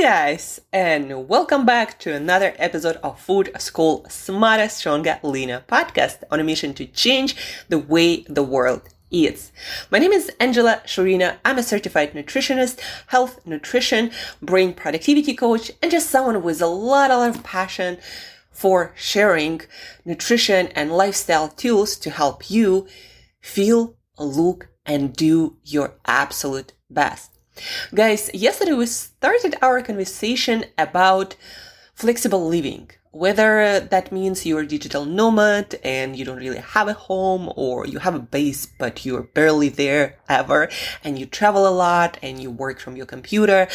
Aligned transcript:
guys, 0.00 0.62
and 0.72 1.28
welcome 1.28 1.66
back 1.66 1.98
to 1.98 2.14
another 2.14 2.54
episode 2.56 2.96
of 3.02 3.20
Food 3.20 3.50
School 3.58 4.06
Smarter, 4.08 4.66
Stronger, 4.70 5.20
Leaner 5.22 5.62
podcast 5.68 6.22
on 6.30 6.40
a 6.40 6.44
mission 6.44 6.72
to 6.72 6.86
change 6.86 7.36
the 7.68 7.78
way 7.78 8.22
the 8.22 8.42
world 8.42 8.80
eats. 9.10 9.52
My 9.90 9.98
name 9.98 10.12
is 10.12 10.32
Angela 10.40 10.80
Shurina. 10.86 11.36
I'm 11.44 11.58
a 11.58 11.62
certified 11.62 12.14
nutritionist, 12.14 12.80
health, 13.08 13.44
nutrition, 13.44 14.10
brain 14.40 14.72
productivity 14.72 15.34
coach, 15.34 15.70
and 15.82 15.90
just 15.90 16.08
someone 16.08 16.42
with 16.42 16.62
a 16.62 16.66
lot, 16.66 17.10
a 17.10 17.18
lot 17.18 17.36
of 17.36 17.44
passion 17.44 17.98
for 18.50 18.94
sharing 18.96 19.60
nutrition 20.06 20.68
and 20.68 20.92
lifestyle 20.92 21.48
tools 21.48 21.96
to 21.96 22.08
help 22.08 22.50
you 22.50 22.88
feel, 23.42 23.98
look, 24.18 24.68
and 24.86 25.14
do 25.14 25.58
your 25.62 25.98
absolute 26.06 26.72
best. 26.88 27.39
Guys, 27.94 28.30
yesterday 28.32 28.72
we 28.72 28.86
started 28.86 29.56
our 29.62 29.82
conversation 29.82 30.64
about 30.78 31.36
flexible 31.94 32.46
living. 32.48 32.90
Whether 33.12 33.80
that 33.80 34.12
means 34.12 34.46
you're 34.46 34.60
a 34.60 34.66
digital 34.66 35.04
nomad 35.04 35.80
and 35.82 36.14
you 36.14 36.24
don't 36.24 36.36
really 36.36 36.58
have 36.58 36.86
a 36.86 36.92
home 36.92 37.52
or 37.56 37.84
you 37.84 37.98
have 37.98 38.14
a 38.14 38.20
base 38.20 38.66
but 38.66 39.04
you're 39.04 39.24
barely 39.24 39.68
there 39.68 40.16
ever 40.28 40.68
and 41.02 41.18
you 41.18 41.26
travel 41.26 41.66
a 41.66 41.74
lot 41.74 42.18
and 42.22 42.40
you 42.40 42.52
work 42.52 42.78
from 42.78 42.94
your 42.94 43.06
computer 43.06 43.66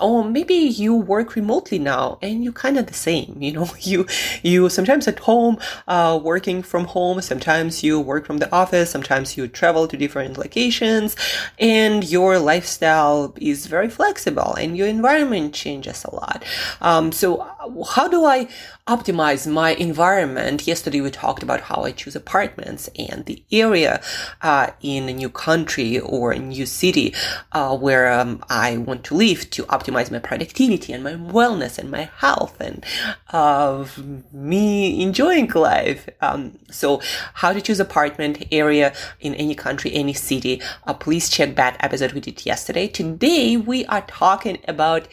or 0.00 0.24
maybe 0.24 0.54
you 0.54 0.94
work 0.94 1.34
remotely 1.34 1.78
now 1.78 2.18
and 2.22 2.44
you're 2.44 2.52
kind 2.52 2.78
of 2.78 2.86
the 2.86 2.94
same 2.94 3.36
you 3.40 3.52
know? 3.52 3.68
You 3.80 4.06
you 4.42 4.68
sometimes 4.68 5.08
at 5.08 5.18
home 5.18 5.58
uh, 5.88 6.18
working 6.22 6.62
from 6.62 6.84
home 6.84 7.20
sometimes 7.20 7.82
you 7.82 7.98
work 7.98 8.24
from 8.26 8.38
the 8.38 8.50
office 8.54 8.90
sometimes 8.90 9.36
you 9.36 9.48
travel 9.48 9.88
to 9.88 9.96
different 9.96 10.38
locations 10.38 11.16
and 11.58 12.04
your 12.04 12.38
lifestyle 12.38 13.34
is 13.40 13.66
very 13.66 13.88
flexible 13.88 14.54
and 14.54 14.76
your 14.76 14.86
environment 14.86 15.52
changes 15.52 16.04
a 16.04 16.14
lot. 16.14 16.44
Um, 16.80 17.10
so 17.10 17.46
how 17.88 18.08
do 18.08 18.24
i 18.24 18.46
optimize 18.86 19.50
my 19.50 19.70
environment 19.70 20.66
yesterday 20.66 21.00
we 21.00 21.10
talked 21.10 21.42
about 21.42 21.62
how 21.62 21.84
i 21.84 21.90
choose 21.90 22.14
apartments 22.14 22.90
and 22.98 23.24
the 23.24 23.42
area 23.50 23.98
uh, 24.42 24.66
in 24.82 25.08
a 25.08 25.12
new 25.12 25.30
country 25.30 25.98
or 26.00 26.32
a 26.32 26.38
new 26.38 26.66
city 26.66 27.14
uh, 27.52 27.74
where 27.74 28.12
um, 28.12 28.44
i 28.50 28.76
want 28.76 29.02
to 29.02 29.14
live 29.14 29.48
to 29.48 29.62
optimize 29.64 30.10
my 30.10 30.18
productivity 30.18 30.92
and 30.92 31.02
my 31.02 31.14
wellness 31.14 31.78
and 31.78 31.90
my 31.90 32.10
health 32.18 32.60
and 32.60 32.84
uh, 33.30 33.86
me 34.32 35.02
enjoying 35.02 35.48
life. 35.50 36.08
Um, 36.20 36.58
so 36.70 37.00
how 37.34 37.52
to 37.52 37.60
choose 37.60 37.80
apartment 37.80 38.44
area 38.52 38.94
in 39.20 39.34
any 39.34 39.54
country, 39.54 39.92
any 39.92 40.12
city. 40.12 40.62
Uh, 40.86 40.94
please 40.94 41.28
check 41.28 41.56
that 41.56 41.76
episode 41.80 42.12
we 42.12 42.20
did 42.20 42.44
yesterday. 42.46 42.86
Today 42.86 43.56
we 43.56 43.84
are 43.86 44.02
talking 44.02 44.58
about 44.68 45.08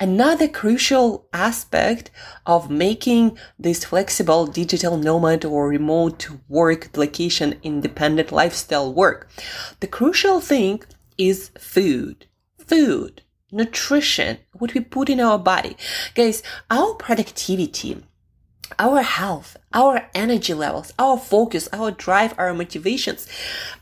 Another 0.00 0.48
crucial 0.48 1.28
aspect 1.32 2.10
of 2.46 2.68
making 2.68 3.38
this 3.58 3.84
flexible 3.84 4.46
digital 4.46 4.96
nomad 4.96 5.44
or 5.44 5.68
remote 5.68 6.28
work 6.48 6.96
location 6.96 7.58
independent 7.62 8.32
lifestyle 8.32 8.92
work. 8.92 9.28
The 9.80 9.86
crucial 9.86 10.40
thing 10.40 10.82
is 11.16 11.50
food. 11.58 12.26
Food 12.58 13.22
nutrition, 13.54 14.38
what 14.52 14.74
we 14.74 14.80
put 14.80 15.08
in 15.08 15.20
our 15.20 15.38
body. 15.38 15.76
Guys, 16.14 16.42
our 16.70 16.94
productivity, 16.94 18.02
our 18.78 19.02
health, 19.02 19.56
our 19.72 20.08
energy 20.14 20.52
levels, 20.52 20.92
our 20.98 21.16
focus, 21.16 21.68
our 21.72 21.92
drive, 21.92 22.34
our 22.36 22.52
motivations, 22.52 23.28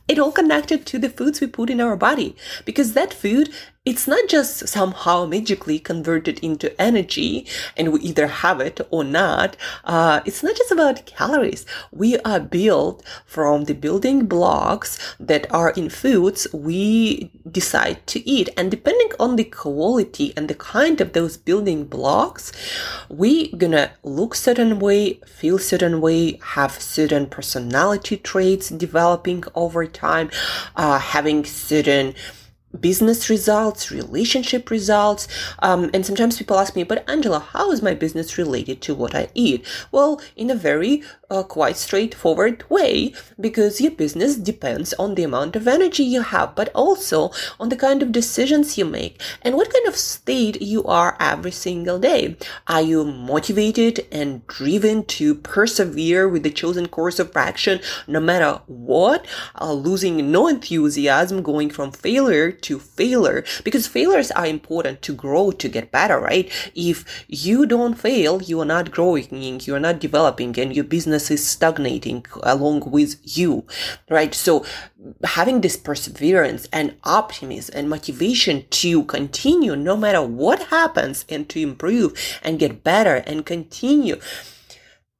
it 0.08 0.18
all 0.18 0.32
connected 0.32 0.84
to 0.86 0.98
the 0.98 1.08
foods 1.08 1.40
we 1.40 1.46
put 1.46 1.70
in 1.70 1.80
our 1.80 1.96
body 1.96 2.36
because 2.64 2.92
that 2.92 3.14
food 3.14 3.48
it's 3.84 4.06
not 4.06 4.28
just 4.28 4.68
somehow 4.68 5.26
magically 5.26 5.76
converted 5.76 6.38
into 6.38 6.80
energy 6.80 7.44
and 7.76 7.92
we 7.92 7.98
either 8.00 8.28
have 8.28 8.60
it 8.60 8.80
or 8.92 9.02
not. 9.02 9.56
Uh, 9.82 10.20
it's 10.24 10.40
not 10.40 10.54
just 10.54 10.70
about 10.70 11.04
calories. 11.04 11.66
We 11.90 12.16
are 12.20 12.38
built 12.38 13.04
from 13.26 13.64
the 13.64 13.74
building 13.74 14.26
blocks 14.26 15.16
that 15.18 15.52
are 15.52 15.70
in 15.70 15.88
foods 15.88 16.46
we 16.52 17.32
decide 17.50 18.06
to 18.06 18.28
eat. 18.28 18.50
And 18.56 18.70
depending 18.70 19.10
on 19.18 19.34
the 19.34 19.42
quality 19.42 20.32
and 20.36 20.46
the 20.46 20.54
kind 20.54 21.00
of 21.00 21.12
those 21.12 21.36
building 21.36 21.82
blocks, 21.82 22.52
we 23.08 23.50
gonna 23.56 23.94
look 24.04 24.36
certain 24.36 24.78
way, 24.78 25.14
feel 25.26 25.58
certain 25.58 26.00
way, 26.00 26.38
have 26.54 26.80
certain 26.80 27.26
personality 27.26 28.16
traits 28.16 28.68
developing 28.68 29.42
over 29.56 29.86
time, 29.86 30.30
uh, 30.76 31.00
having 31.00 31.44
certain 31.44 32.14
business 32.78 33.28
results, 33.28 33.90
relationship 33.90 34.70
results. 34.70 35.28
Um, 35.60 35.90
and 35.92 36.04
sometimes 36.04 36.38
people 36.38 36.58
ask 36.58 36.74
me, 36.76 36.84
but 36.84 37.08
Angela, 37.08 37.38
how 37.40 37.70
is 37.70 37.82
my 37.82 37.94
business 37.94 38.38
related 38.38 38.80
to 38.82 38.94
what 38.94 39.14
I 39.14 39.28
eat? 39.34 39.66
Well, 39.90 40.20
in 40.36 40.50
a 40.50 40.54
very 40.54 41.02
uh, 41.30 41.42
quite 41.42 41.76
straightforward 41.76 42.64
way, 42.68 43.14
because 43.40 43.80
your 43.80 43.90
business 43.90 44.36
depends 44.36 44.92
on 44.94 45.14
the 45.14 45.22
amount 45.22 45.56
of 45.56 45.66
energy 45.66 46.02
you 46.02 46.22
have, 46.22 46.54
but 46.54 46.70
also 46.74 47.30
on 47.58 47.68
the 47.68 47.76
kind 47.76 48.02
of 48.02 48.12
decisions 48.12 48.76
you 48.76 48.84
make 48.84 49.20
and 49.42 49.56
what 49.56 49.72
kind 49.72 49.86
of 49.86 49.96
state 49.96 50.60
you 50.60 50.84
are 50.84 51.16
every 51.18 51.50
single 51.50 51.98
day. 51.98 52.36
Are 52.66 52.82
you 52.82 53.04
motivated 53.04 54.06
and 54.12 54.46
driven 54.46 55.04
to 55.06 55.34
persevere 55.34 56.28
with 56.28 56.42
the 56.42 56.50
chosen 56.50 56.88
course 56.88 57.18
of 57.18 57.36
action 57.36 57.80
no 58.06 58.20
matter 58.20 58.60
what? 58.66 59.26
Uh, 59.60 59.72
losing 59.72 60.30
no 60.30 60.48
enthusiasm, 60.48 61.42
going 61.42 61.70
from 61.70 61.92
failure 61.92 62.52
to 62.62 62.78
failure 62.78 63.44
because 63.64 63.86
failures 63.86 64.30
are 64.32 64.46
important 64.46 65.02
to 65.02 65.12
grow, 65.14 65.50
to 65.50 65.68
get 65.68 65.90
better, 65.90 66.18
right? 66.18 66.50
If 66.74 67.24
you 67.28 67.66
don't 67.66 67.94
fail, 67.94 68.42
you 68.42 68.60
are 68.60 68.66
not 68.66 68.90
growing, 68.90 69.60
you 69.60 69.74
are 69.74 69.80
not 69.80 69.98
developing, 70.00 70.58
and 70.58 70.74
your 70.74 70.84
business 70.84 71.30
is 71.30 71.46
stagnating 71.46 72.24
along 72.42 72.90
with 72.90 73.16
you, 73.22 73.64
right? 74.08 74.34
So 74.34 74.64
having 75.24 75.60
this 75.60 75.76
perseverance 75.76 76.68
and 76.72 76.96
optimism 77.04 77.74
and 77.76 77.90
motivation 77.90 78.64
to 78.70 79.04
continue 79.04 79.76
no 79.76 79.96
matter 79.96 80.22
what 80.22 80.64
happens 80.64 81.24
and 81.28 81.48
to 81.48 81.60
improve 81.60 82.38
and 82.42 82.58
get 82.58 82.84
better 82.84 83.16
and 83.26 83.44
continue, 83.44 84.16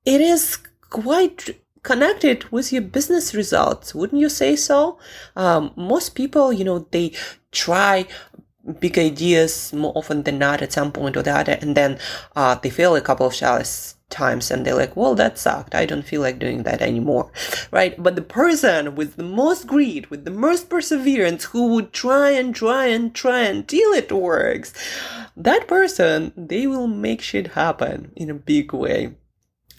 it 0.05 0.21
is 0.21 0.59
quite 0.91 1.62
connected 1.83 2.51
with 2.53 2.73
your 2.73 2.83
business 2.83 3.35
results 3.35 3.95
wouldn't 3.95 4.21
you 4.21 4.29
say 4.29 4.57
so? 4.57 4.99
Um, 5.37 5.73
most 5.77 6.15
people 6.15 6.53
you 6.53 6.65
know 6.65 6.87
they 6.91 7.13
try 7.51 8.07
big 8.79 8.97
ideas 8.99 9.73
more 9.73 9.93
often 9.97 10.23
than 10.23 10.39
not 10.39 10.63
at 10.63 10.73
some 10.73 10.93
point 10.93 11.17
or 11.17 11.23
the 11.23 11.37
other 11.37 11.59
and 11.61 11.77
then 11.77 11.99
uh, 12.37 12.55
they 12.55 12.71
fail 12.71 12.95
a 12.95 13.01
couple 13.01 13.27
of 13.27 13.35
shots 13.35 13.97
times 14.09 14.51
and 14.51 14.65
they're 14.65 14.75
like 14.77 14.95
well 14.95 15.15
that 15.15 15.39
sucked. 15.39 15.75
I 15.75 15.87
don't 15.87 16.07
feel 16.07 16.21
like 16.21 16.39
doing 16.39 16.63
that 16.65 16.83
anymore. 16.83 17.33
Right? 17.73 18.01
But 18.01 18.15
the 18.15 18.23
person 18.23 18.95
with 18.95 19.17
the 19.17 19.25
most 19.25 19.67
greed 19.67 20.07
with 20.07 20.25
the 20.25 20.31
most 20.31 20.69
perseverance 20.69 21.45
who 21.47 21.69
would 21.69 21.93
try 21.93 22.31
and 22.31 22.55
try 22.55 22.87
and 22.87 23.13
try 23.15 23.41
until 23.41 23.93
it 23.93 24.13
works 24.13 24.73
that 25.37 25.67
person 25.67 26.33
they 26.37 26.67
will 26.67 26.87
make 26.87 27.23
shit 27.23 27.49
happen 27.49 28.13
in 28.15 28.31
a 28.31 28.35
big 28.35 28.73
way 28.73 29.15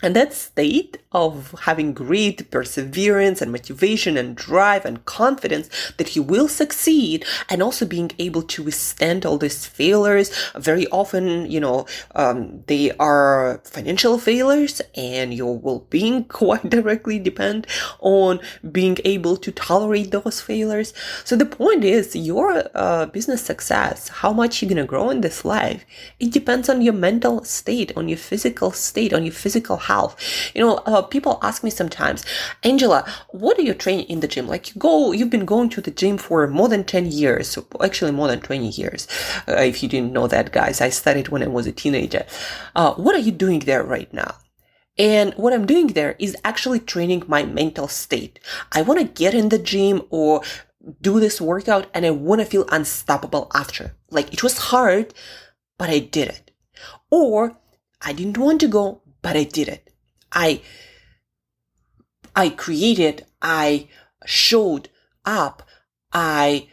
and 0.04 0.18
that 0.18 0.34
state 0.34 0.98
of 1.14 1.56
having 1.62 1.94
great 1.94 2.52
perseverance 2.52 3.42
and 3.42 3.52
motivation 3.52 4.18
and 4.18 4.36
drive 4.36 4.84
and 4.84 5.06
confidence 5.06 5.70
that 5.98 6.14
you 6.14 6.22
will 6.22 6.50
succeed 6.50 7.24
and 7.50 7.64
also 7.64 7.86
being 7.86 8.12
able 8.20 8.42
to 8.42 8.64
withstand 8.64 9.26
all 9.26 9.38
these 9.38 9.66
failures. 9.66 10.30
Very 10.56 10.88
often, 10.88 11.50
you 11.50 11.62
know, 11.62 11.86
um, 12.16 12.64
they 12.68 12.92
are 12.98 13.62
financial 13.64 14.18
failures 14.18 14.82
and 14.96 15.34
your 15.34 15.58
well-being 15.58 16.24
quite 16.40 16.70
directly 16.70 17.18
depend 17.18 17.66
on 18.00 18.42
being 18.72 18.98
able 19.06 19.38
to 19.38 19.52
tolerate 19.54 20.12
those 20.12 20.42
failures. 20.42 20.94
So 21.24 21.38
the 21.38 21.46
point 21.46 21.86
is 21.86 22.14
your 22.14 22.64
uh, 22.76 23.06
business 23.06 23.42
success, 23.42 24.10
how 24.10 24.34
much 24.34 24.62
you're 24.62 24.70
going 24.70 24.84
to 24.84 24.86
grow 24.86 25.10
in 25.12 25.22
this 25.22 25.46
life, 25.46 25.86
it 26.20 26.32
depends 26.32 26.68
on 26.68 26.82
your 26.82 26.94
mental 26.94 27.46
state, 27.46 27.96
on 27.96 28.10
your 28.10 28.18
physical 28.18 28.72
state, 28.72 29.14
on 29.14 29.24
your 29.24 29.32
physical 29.32 29.78
health 29.78 29.93
health. 29.94 30.14
You 30.56 30.62
know, 30.62 30.76
uh, 30.86 31.02
people 31.02 31.40
ask 31.42 31.64
me 31.64 31.70
sometimes, 31.70 32.26
Angela, 32.64 33.02
what 33.30 33.58
do 33.58 33.64
you 33.64 33.74
train 33.74 34.02
in 34.14 34.20
the 34.22 34.28
gym? 34.34 34.48
Like 34.48 34.64
you 34.70 34.76
go, 34.80 35.12
you've 35.12 35.36
been 35.36 35.46
going 35.54 35.70
to 35.70 35.82
the 35.82 35.92
gym 35.92 36.18
for 36.18 36.48
more 36.48 36.70
than 36.70 36.84
10 36.84 37.12
years, 37.12 37.58
actually 37.88 38.12
more 38.12 38.28
than 38.28 38.42
20 38.42 38.70
years. 38.82 39.08
Uh, 39.48 39.54
if 39.72 39.82
you 39.82 39.90
didn't 39.90 40.14
know 40.14 40.28
that, 40.28 40.52
guys, 40.52 40.82
I 40.82 40.90
started 40.90 41.30
when 41.30 41.44
I 41.44 41.48
was 41.48 41.68
a 41.68 41.72
teenager. 41.72 42.26
Uh, 42.76 42.94
what 43.04 43.16
are 43.16 43.26
you 43.28 43.32
doing 43.32 43.60
there 43.60 43.84
right 43.84 44.12
now? 44.14 44.34
And 44.98 45.34
what 45.42 45.54
I'm 45.54 45.66
doing 45.66 45.88
there 45.88 46.16
is 46.20 46.38
actually 46.44 46.80
training 46.80 47.24
my 47.28 47.44
mental 47.44 47.88
state. 47.88 48.40
I 48.72 48.82
want 48.84 49.00
to 49.00 49.24
get 49.24 49.34
in 49.34 49.50
the 49.50 49.58
gym 49.58 50.04
or 50.10 50.42
do 51.02 51.20
this 51.20 51.42
workout 51.42 51.88
and 51.94 52.06
I 52.06 52.12
want 52.12 52.42
to 52.42 52.46
feel 52.46 52.66
unstoppable 52.70 53.50
after. 53.54 53.96
Like 54.12 54.34
it 54.34 54.44
was 54.44 54.70
hard, 54.70 55.14
but 55.78 55.90
I 55.90 56.00
did 56.00 56.28
it. 56.30 56.52
Or 57.10 57.58
I 58.02 58.14
didn't 58.14 58.38
want 58.38 58.60
to 58.62 58.68
go, 58.68 59.02
but 59.24 59.36
I 59.36 59.46
did 59.46 59.68
it. 59.68 59.90
I, 60.32 60.62
I 62.36 62.50
created, 62.50 63.26
I 63.42 63.88
showed 64.26 64.90
up, 65.26 65.68
I 66.12 66.68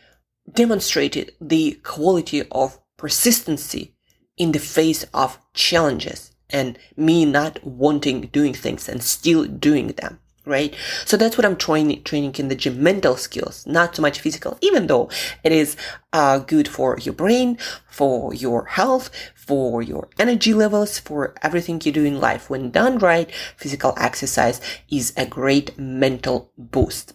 demonstrated 0.52 1.32
the 1.40 1.80
quality 1.82 2.42
of 2.50 2.78
persistency 2.98 3.94
in 4.36 4.52
the 4.52 4.58
face 4.58 5.06
of 5.14 5.38
challenges 5.54 6.32
and 6.50 6.78
me 6.96 7.24
not 7.24 7.64
wanting 7.64 8.22
doing 8.32 8.52
things 8.52 8.88
and 8.88 9.02
still 9.02 9.44
doing 9.46 9.88
them 9.88 10.18
right? 10.46 10.74
So 11.04 11.16
that's 11.16 11.36
what 11.36 11.44
i'm 11.44 11.56
training 11.56 12.02
training 12.02 12.34
in 12.38 12.48
the 12.48 12.54
gym 12.54 12.82
mental 12.82 13.16
skills 13.16 13.66
not 13.66 13.94
so 13.94 14.02
much 14.02 14.20
physical 14.20 14.58
even 14.60 14.86
though 14.86 15.08
it 15.44 15.52
is 15.52 15.76
uh, 16.12 16.38
good 16.38 16.66
for 16.66 16.98
your 16.98 17.14
brain 17.14 17.58
for 17.88 18.34
your 18.34 18.64
health 18.64 19.10
for 19.50 19.82
your 19.82 20.08
energy 20.16 20.54
levels 20.54 21.00
for 21.00 21.34
everything 21.42 21.80
you 21.84 21.90
do 21.90 22.04
in 22.04 22.20
life. 22.20 22.48
When 22.48 22.70
done 22.70 22.98
right 22.98 23.28
physical 23.56 23.94
exercise 23.96 24.60
is 24.88 25.12
a 25.16 25.26
great 25.26 25.76
mental 25.76 26.52
boost. 26.56 27.14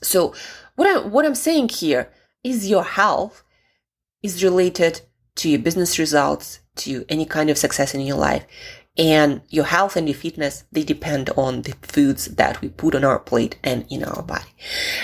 So 0.00 0.32
what 0.76 0.88
i'm 0.88 1.10
what 1.10 1.26
i'm 1.26 1.34
saying 1.34 1.70
here 1.70 2.12
is 2.44 2.70
your 2.70 2.84
health 2.84 3.42
is 4.22 4.44
related 4.44 5.00
to 5.36 5.48
your 5.48 5.58
business 5.58 5.98
results 5.98 6.60
to 6.76 7.04
any 7.08 7.26
kind 7.26 7.50
of 7.50 7.58
success 7.58 7.94
in 7.94 8.00
your 8.00 8.16
life 8.16 8.46
and 8.98 9.40
your 9.48 9.64
health 9.64 9.96
and 9.96 10.08
your 10.08 10.16
fitness 10.16 10.64
they 10.72 10.82
depend 10.82 11.30
on 11.30 11.62
the 11.62 11.74
foods 11.82 12.26
that 12.26 12.60
we 12.60 12.68
put 12.68 12.94
on 12.94 13.04
our 13.04 13.18
plate 13.18 13.56
and 13.62 13.86
in 13.88 14.02
our 14.02 14.22
body. 14.22 14.50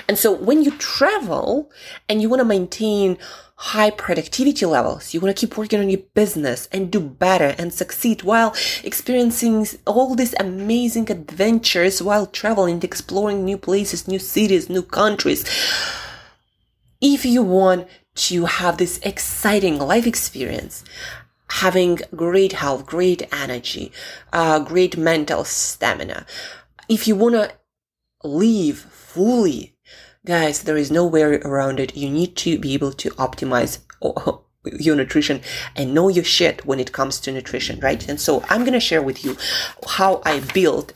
And 0.08 0.18
so 0.18 0.32
when 0.32 0.62
you 0.62 0.72
travel 0.72 1.70
and 2.08 2.20
you 2.20 2.28
want 2.28 2.40
to 2.40 2.44
maintain 2.44 3.16
high 3.58 3.90
productivity 3.90 4.66
levels 4.66 5.14
you 5.14 5.20
want 5.20 5.34
to 5.34 5.40
keep 5.46 5.56
working 5.56 5.80
on 5.80 5.88
your 5.88 6.02
business 6.14 6.68
and 6.72 6.90
do 6.90 7.00
better 7.00 7.54
and 7.58 7.72
succeed 7.72 8.22
while 8.22 8.54
experiencing 8.84 9.66
all 9.86 10.14
these 10.14 10.34
amazing 10.38 11.10
adventures 11.10 12.02
while 12.02 12.26
traveling 12.26 12.82
exploring 12.82 13.44
new 13.44 13.56
places 13.56 14.08
new 14.08 14.18
cities 14.18 14.68
new 14.68 14.82
countries. 14.82 15.44
If 17.00 17.24
you 17.24 17.42
want 17.42 17.88
to 18.16 18.46
have 18.46 18.78
this 18.78 18.98
exciting 18.98 19.78
life 19.78 20.06
experience 20.06 20.82
having 21.48 22.00
great 22.14 22.52
health, 22.52 22.86
great 22.86 23.22
energy, 23.32 23.92
uh, 24.32 24.58
great 24.58 24.96
mental 24.96 25.44
stamina. 25.44 26.26
If 26.88 27.06
you 27.08 27.16
want 27.16 27.34
to 27.34 27.52
live 28.24 28.78
fully, 28.78 29.76
guys, 30.24 30.62
there 30.62 30.76
is 30.76 30.90
no 30.90 31.06
way 31.06 31.22
around 31.22 31.80
it. 31.80 31.96
You 31.96 32.10
need 32.10 32.36
to 32.38 32.58
be 32.58 32.74
able 32.74 32.92
to 32.92 33.10
optimize 33.10 33.78
your 34.78 34.96
nutrition 34.96 35.40
and 35.74 35.94
know 35.94 36.08
your 36.08 36.24
shit 36.24 36.66
when 36.66 36.80
it 36.80 36.92
comes 36.92 37.20
to 37.20 37.32
nutrition, 37.32 37.80
right? 37.80 38.06
And 38.08 38.20
so 38.20 38.44
I'm 38.48 38.64
to 38.72 38.80
share 38.80 39.02
with 39.02 39.24
you 39.24 39.36
how 39.88 40.22
I 40.24 40.40
built 40.40 40.92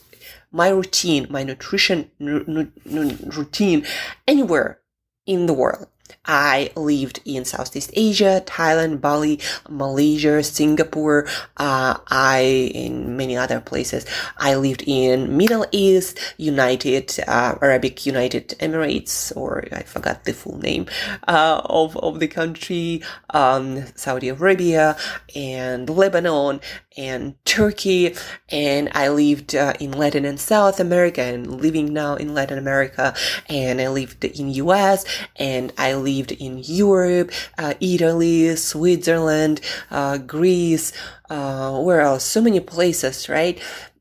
my 0.53 0.69
routine, 0.69 1.27
my 1.31 1.45
nutrition 1.45 2.11
routine 2.19 3.87
anywhere 4.27 4.81
in 5.27 5.47
the 5.47 5.55
world. 5.55 5.87
I 6.31 6.71
lived 6.77 7.19
in 7.25 7.45
Southeast 7.45 7.91
Asia, 7.95 8.41
Thailand, 8.47 9.01
Bali, 9.01 9.41
Malaysia, 9.69 10.45
Singapore. 10.45 11.27
Uh, 11.57 11.99
I 12.07 12.71
in 12.73 13.17
many 13.17 13.37
other 13.37 13.61
places. 13.61 14.07
I 14.39 14.55
lived 14.55 14.85
in 14.87 15.37
Middle 15.37 15.67
East, 15.73 16.21
United 16.37 17.19
uh, 17.27 17.59
Arabic 17.61 18.07
United 18.07 18.51
Emirates, 18.61 19.37
or 19.37 19.67
I 19.73 19.83
forgot 19.83 20.25
the 20.25 20.33
full 20.33 20.59
name 20.59 20.87
uh, 21.27 21.63
of 21.65 21.97
of 21.97 22.21
the 22.21 22.29
country, 22.29 23.03
um, 23.31 23.85
Saudi 23.97 24.29
Arabia 24.29 24.97
and 25.35 25.91
Lebanon 25.91 26.61
and 26.97 27.35
Turkey, 27.45 28.15
and 28.51 28.91
I 28.93 29.09
lived 29.09 29.55
uh, 29.55 29.73
in 29.81 29.93
Latin 29.93 30.25
and 30.25 30.39
South 30.39 30.79
America, 30.81 31.23
and 31.23 31.61
living 31.61 31.93
now 31.93 32.15
in 32.15 32.35
Latin 32.35 32.59
America, 32.59 33.15
and 33.49 33.81
I 33.81 33.89
lived 33.89 34.25
in 34.25 34.51
US, 34.51 35.05
and 35.37 35.73
I 35.79 35.95
lived 35.95 36.20
in 36.29 36.59
Europe, 36.65 37.33
uh, 37.59 37.75
Italy, 37.81 38.57
Switzerland, 38.57 39.61
uh, 39.91 40.19
Greece, 40.19 40.93
uh, 41.29 41.81
where 41.81 42.01
else? 42.01 42.25
So 42.25 42.41
many 42.41 42.61
places, 42.61 43.29
right? 43.29 43.61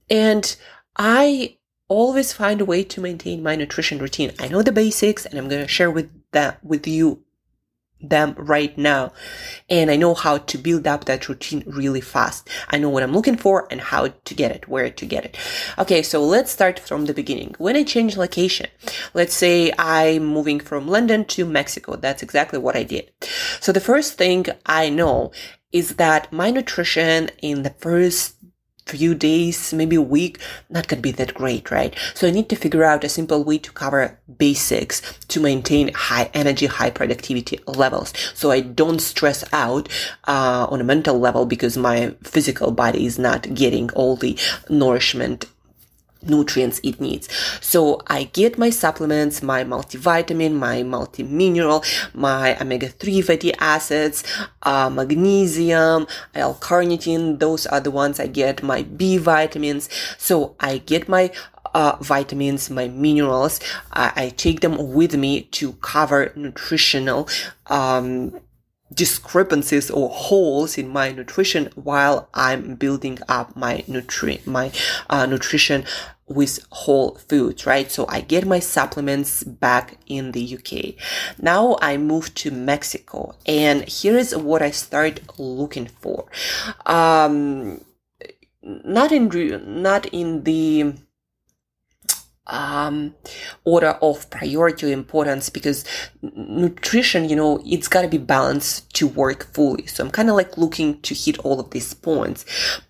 And 0.09 0.55
I 0.95 1.57
always 1.87 2.33
find 2.33 2.61
a 2.61 2.65
way 2.65 2.83
to 2.83 3.01
maintain 3.01 3.43
my 3.43 3.55
nutrition 3.55 3.99
routine. 3.99 4.31
I 4.39 4.47
know 4.47 4.61
the 4.61 4.71
basics, 4.71 5.25
and 5.25 5.37
I'm 5.37 5.49
going 5.49 5.61
to 5.61 5.67
share 5.67 5.91
with 5.91 6.09
that 6.31 6.63
with 6.63 6.87
you 6.87 7.23
them 8.01 8.33
right 8.37 8.77
now. 8.77 9.11
And 9.69 9.91
I 9.91 9.95
know 9.95 10.13
how 10.13 10.37
to 10.37 10.57
build 10.57 10.87
up 10.87 11.05
that 11.05 11.27
routine 11.27 11.63
really 11.65 12.01
fast. 12.01 12.49
I 12.69 12.77
know 12.77 12.89
what 12.89 13.03
I'm 13.03 13.13
looking 13.13 13.37
for 13.37 13.67
and 13.71 13.81
how 13.81 14.07
to 14.07 14.33
get 14.33 14.51
it, 14.51 14.67
where 14.67 14.89
to 14.89 15.05
get 15.05 15.25
it. 15.25 15.37
Okay, 15.77 16.01
so 16.01 16.23
let's 16.23 16.51
start 16.51 16.79
from 16.79 17.05
the 17.05 17.13
beginning. 17.13 17.55
When 17.57 17.75
I 17.75 17.83
change 17.83 18.17
location, 18.17 18.67
let's 19.13 19.33
say 19.33 19.71
I'm 19.77 20.25
moving 20.25 20.59
from 20.59 20.87
London 20.87 21.25
to 21.25 21.45
Mexico. 21.45 21.95
That's 21.95 22.23
exactly 22.23 22.59
what 22.59 22.75
I 22.75 22.83
did. 22.83 23.11
So 23.59 23.71
the 23.71 23.79
first 23.79 24.13
thing 24.13 24.45
I 24.65 24.89
know 24.89 25.31
is 25.71 25.95
that 25.95 26.33
my 26.33 26.49
nutrition 26.49 27.29
in 27.43 27.61
the 27.61 27.69
first 27.69 28.35
few 28.89 29.13
days, 29.15 29.73
maybe 29.73 29.95
a 29.95 30.01
week, 30.01 30.39
not 30.69 30.87
gonna 30.87 31.01
be 31.01 31.11
that 31.11 31.33
great, 31.33 31.71
right? 31.71 31.95
So 32.13 32.27
I 32.27 32.31
need 32.31 32.49
to 32.49 32.55
figure 32.55 32.83
out 32.83 33.03
a 33.03 33.09
simple 33.09 33.43
way 33.43 33.57
to 33.59 33.71
cover 33.71 34.17
basics 34.37 35.01
to 35.27 35.39
maintain 35.39 35.93
high 35.93 36.29
energy, 36.33 36.65
high 36.65 36.89
productivity 36.89 37.59
levels. 37.67 38.13
So 38.33 38.51
I 38.51 38.61
don't 38.61 38.99
stress 38.99 39.43
out 39.53 39.89
uh, 40.27 40.67
on 40.69 40.81
a 40.81 40.83
mental 40.83 41.19
level 41.19 41.45
because 41.45 41.77
my 41.77 42.15
physical 42.23 42.71
body 42.71 43.05
is 43.05 43.19
not 43.19 43.53
getting 43.53 43.91
all 43.91 44.15
the 44.15 44.37
nourishment 44.69 45.45
nutrients 46.23 46.79
it 46.83 46.99
needs. 46.99 47.29
So 47.61 48.01
I 48.07 48.23
get 48.23 48.57
my 48.57 48.69
supplements, 48.69 49.41
my 49.41 49.63
multivitamin, 49.63 50.53
my 50.53 50.77
multimineral, 50.83 51.85
my 52.13 52.59
omega-3 52.59 53.23
fatty 53.23 53.53
acids, 53.55 54.23
uh, 54.63 54.89
magnesium, 54.89 56.07
L-carnitine. 56.35 57.39
Those 57.39 57.65
are 57.65 57.79
the 57.79 57.91
ones 57.91 58.19
I 58.19 58.27
get, 58.27 58.63
my 58.63 58.83
B 58.83 59.17
vitamins. 59.17 59.89
So 60.17 60.55
I 60.59 60.79
get 60.79 61.07
my 61.07 61.31
uh, 61.73 61.97
vitamins, 62.01 62.69
my 62.69 62.87
minerals. 62.87 63.59
I, 63.93 64.11
I, 64.15 64.29
take 64.29 64.61
them 64.61 64.93
with 64.93 65.15
me 65.15 65.43
to 65.43 65.73
cover 65.73 66.31
nutritional, 66.35 67.29
um, 67.67 68.39
discrepancies 68.93 69.91
or 69.91 70.09
holes 70.09 70.77
in 70.77 70.87
my 70.87 71.11
nutrition 71.11 71.69
while 71.75 72.29
I'm 72.33 72.75
building 72.75 73.19
up 73.27 73.55
my 73.55 73.83
nutri 73.87 74.45
my 74.47 74.71
uh, 75.09 75.25
nutrition 75.25 75.85
with 76.29 76.59
whole 76.69 77.15
foods, 77.15 77.65
right? 77.65 77.91
So 77.91 78.05
I 78.07 78.21
get 78.21 78.45
my 78.45 78.59
supplements 78.59 79.43
back 79.43 79.97
in 80.05 80.31
the 80.31 80.57
UK. 80.57 80.95
Now 81.41 81.77
I 81.81 81.97
move 81.97 82.33
to 82.35 82.51
Mexico 82.51 83.35
and 83.45 83.83
here 83.89 84.15
is 84.17 84.35
what 84.35 84.61
I 84.61 84.71
start 84.71 85.21
looking 85.39 85.87
for. 85.87 86.27
Um, 86.85 87.83
not 88.61 89.11
in, 89.11 89.81
not 89.81 90.05
in 90.07 90.43
the, 90.43 90.93
um, 92.49 93.15
order 93.63 93.97
of 94.01 94.29
priority 94.29 94.87
or 94.87 94.91
importance 94.91 95.49
because 95.49 95.85
nutrition, 96.21 97.29
you 97.29 97.35
know, 97.35 97.61
it's 97.65 97.87
got 97.87 98.01
to 98.01 98.07
be 98.07 98.17
balanced 98.17 98.93
to 98.95 99.07
work 99.07 99.53
fully. 99.53 99.85
So 99.87 100.03
I'm 100.03 100.11
kind 100.11 100.29
of 100.29 100.35
like 100.35 100.57
looking 100.57 100.99
to 101.01 101.13
hit 101.13 101.39
all 101.39 101.59
of 101.59 101.69
these 101.69 101.93
points. 101.93 102.45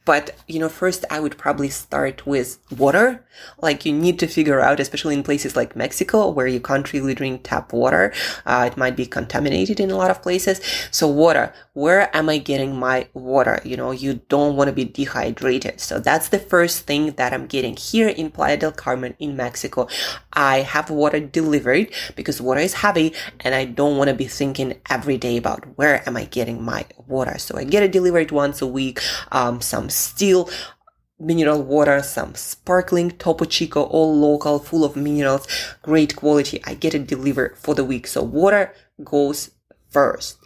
But, 0.05 0.35
you 0.47 0.59
know, 0.59 0.69
first 0.69 1.05
I 1.11 1.19
would 1.19 1.37
probably 1.37 1.69
start 1.69 2.25
with 2.25 2.57
water. 2.75 3.23
Like 3.61 3.85
you 3.85 3.93
need 3.93 4.17
to 4.19 4.27
figure 4.27 4.59
out, 4.59 4.79
especially 4.79 5.13
in 5.13 5.23
places 5.23 5.55
like 5.55 5.75
Mexico, 5.75 6.29
where 6.29 6.47
you 6.47 6.59
can't 6.59 6.91
really 6.91 7.13
drink 7.13 7.41
tap 7.43 7.71
water. 7.73 8.11
Uh, 8.45 8.69
it 8.71 8.77
might 8.77 8.95
be 8.95 9.05
contaminated 9.05 9.79
in 9.79 9.91
a 9.91 9.95
lot 9.95 10.09
of 10.09 10.21
places. 10.21 10.61
So 10.89 11.07
water, 11.07 11.53
where 11.73 12.13
am 12.15 12.27
I 12.29 12.39
getting 12.39 12.75
my 12.75 13.07
water? 13.13 13.61
You 13.63 13.77
know, 13.77 13.91
you 13.91 14.21
don't 14.29 14.55
want 14.55 14.69
to 14.69 14.73
be 14.73 14.85
dehydrated. 14.85 15.79
So 15.79 15.99
that's 15.99 16.29
the 16.29 16.39
first 16.39 16.87
thing 16.87 17.11
that 17.11 17.33
I'm 17.33 17.45
getting 17.45 17.75
here 17.75 18.09
in 18.09 18.31
Playa 18.31 18.57
del 18.57 18.71
Carmen 18.71 19.15
in 19.19 19.35
Mexico. 19.35 19.48
I 20.33 20.59
have 20.59 20.89
water 20.89 21.19
delivered 21.19 21.91
because 22.15 22.41
water 22.41 22.61
is 22.61 22.73
heavy 22.73 23.13
and 23.41 23.55
I 23.55 23.65
don't 23.65 23.97
want 23.97 24.09
to 24.09 24.15
be 24.15 24.25
thinking 24.25 24.79
every 24.89 25.17
day 25.17 25.37
about 25.37 25.65
where 25.77 26.07
am 26.07 26.17
I 26.17 26.25
getting 26.25 26.63
my 26.63 26.85
water. 27.07 27.37
So 27.37 27.57
I 27.57 27.63
get 27.63 27.83
it 27.83 27.91
delivered 27.91 28.31
once 28.31 28.61
a 28.61 28.67
week. 28.67 28.99
Um, 29.31 29.61
some 29.61 29.89
still 29.89 30.49
mineral 31.19 31.61
water, 31.61 32.01
some 32.01 32.33
sparkling 32.35 33.11
Topo 33.11 33.45
Chico, 33.45 33.83
all 33.83 34.17
local, 34.17 34.59
full 34.59 34.83
of 34.83 34.95
minerals, 34.95 35.47
great 35.81 36.15
quality. 36.15 36.61
I 36.65 36.73
get 36.73 36.95
it 36.95 37.07
delivered 37.07 37.57
for 37.57 37.75
the 37.75 37.83
week. 37.83 38.07
So 38.07 38.23
water 38.23 38.73
goes 39.03 39.51
first. 39.89 40.38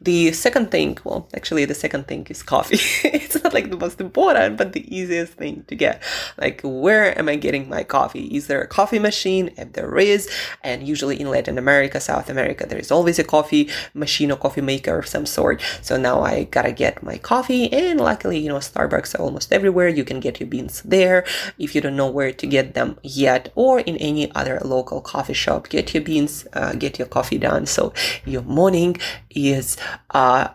The 0.00 0.32
second 0.32 0.70
thing, 0.70 0.98
well, 1.04 1.28
actually, 1.34 1.64
the 1.64 1.74
second 1.74 2.06
thing 2.06 2.26
is 2.30 2.42
coffee. 2.42 2.78
it's 3.08 3.42
not 3.42 3.54
like 3.54 3.70
the 3.70 3.76
most 3.76 4.00
important, 4.00 4.56
but 4.56 4.72
the 4.72 4.84
easiest 4.94 5.34
thing 5.34 5.64
to 5.68 5.74
get. 5.74 6.02
Like, 6.38 6.60
where 6.62 7.16
am 7.18 7.28
I 7.28 7.36
getting 7.36 7.68
my 7.68 7.84
coffee? 7.84 8.26
Is 8.36 8.46
there 8.46 8.60
a 8.60 8.66
coffee 8.66 8.98
machine? 8.98 9.50
If 9.56 9.72
there 9.72 9.96
is, 9.98 10.28
and 10.62 10.86
usually 10.86 11.20
in 11.20 11.28
Latin 11.30 11.58
America, 11.58 12.00
South 12.00 12.28
America, 12.28 12.66
there 12.66 12.78
is 12.78 12.90
always 12.90 13.18
a 13.18 13.24
coffee 13.24 13.68
machine 13.94 14.30
or 14.30 14.36
coffee 14.36 14.60
maker 14.60 14.98
of 14.98 15.06
some 15.06 15.26
sort. 15.26 15.62
So 15.82 15.96
now 15.96 16.22
I 16.22 16.44
gotta 16.44 16.72
get 16.72 17.02
my 17.02 17.18
coffee, 17.18 17.72
and 17.72 18.00
luckily, 18.00 18.38
you 18.38 18.48
know, 18.48 18.56
Starbucks 18.56 19.14
are 19.14 19.22
almost 19.22 19.52
everywhere. 19.52 19.88
You 19.88 20.04
can 20.04 20.20
get 20.20 20.40
your 20.40 20.48
beans 20.48 20.82
there. 20.82 21.24
If 21.58 21.74
you 21.74 21.80
don't 21.80 21.96
know 21.96 22.10
where 22.10 22.32
to 22.32 22.46
get 22.46 22.74
them 22.74 22.98
yet, 23.02 23.52
or 23.54 23.80
in 23.80 23.96
any 23.98 24.32
other 24.34 24.60
local 24.64 25.00
coffee 25.00 25.34
shop, 25.34 25.68
get 25.68 25.94
your 25.94 26.02
beans, 26.02 26.46
uh, 26.52 26.72
get 26.74 26.98
your 26.98 27.08
coffee 27.08 27.38
done. 27.38 27.66
So 27.66 27.92
your 28.24 28.42
morning 28.42 28.96
is 29.34 29.76
uh, 30.10 30.48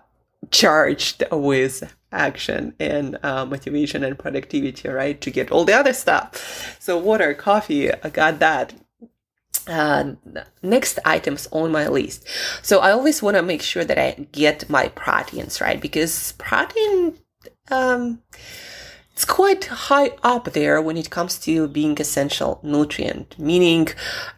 charged 0.51 1.23
with 1.31 1.95
action 2.11 2.73
and 2.79 3.17
uh, 3.23 3.45
motivation 3.45 4.03
and 4.03 4.17
productivity, 4.17 4.89
right? 4.89 5.19
To 5.21 5.31
get 5.31 5.51
all 5.51 5.65
the 5.65 5.73
other 5.73 5.93
stuff. 5.93 6.77
So 6.79 6.97
water, 6.97 7.33
coffee, 7.33 7.91
I 7.91 8.09
got 8.09 8.39
that. 8.39 8.73
Uh, 9.67 10.15
next 10.63 10.97
items 11.05 11.47
on 11.51 11.71
my 11.71 11.87
list. 11.87 12.27
So 12.63 12.79
I 12.79 12.89
always 12.91 13.21
want 13.21 13.37
to 13.37 13.43
make 13.43 13.61
sure 13.61 13.85
that 13.85 13.99
I 13.99 14.25
get 14.31 14.67
my 14.67 14.87
proteins 14.87 15.61
right 15.61 15.79
because 15.79 16.31
protein 16.39 17.19
um, 17.69 18.23
it's 19.19 19.25
quite 19.25 19.65
high 19.65 20.11
up 20.23 20.45
there 20.53 20.81
when 20.81 20.95
it 20.95 21.09
comes 21.09 21.37
to 21.39 21.67
being 21.67 21.99
essential 21.99 22.57
nutrient, 22.63 23.37
meaning 23.37 23.89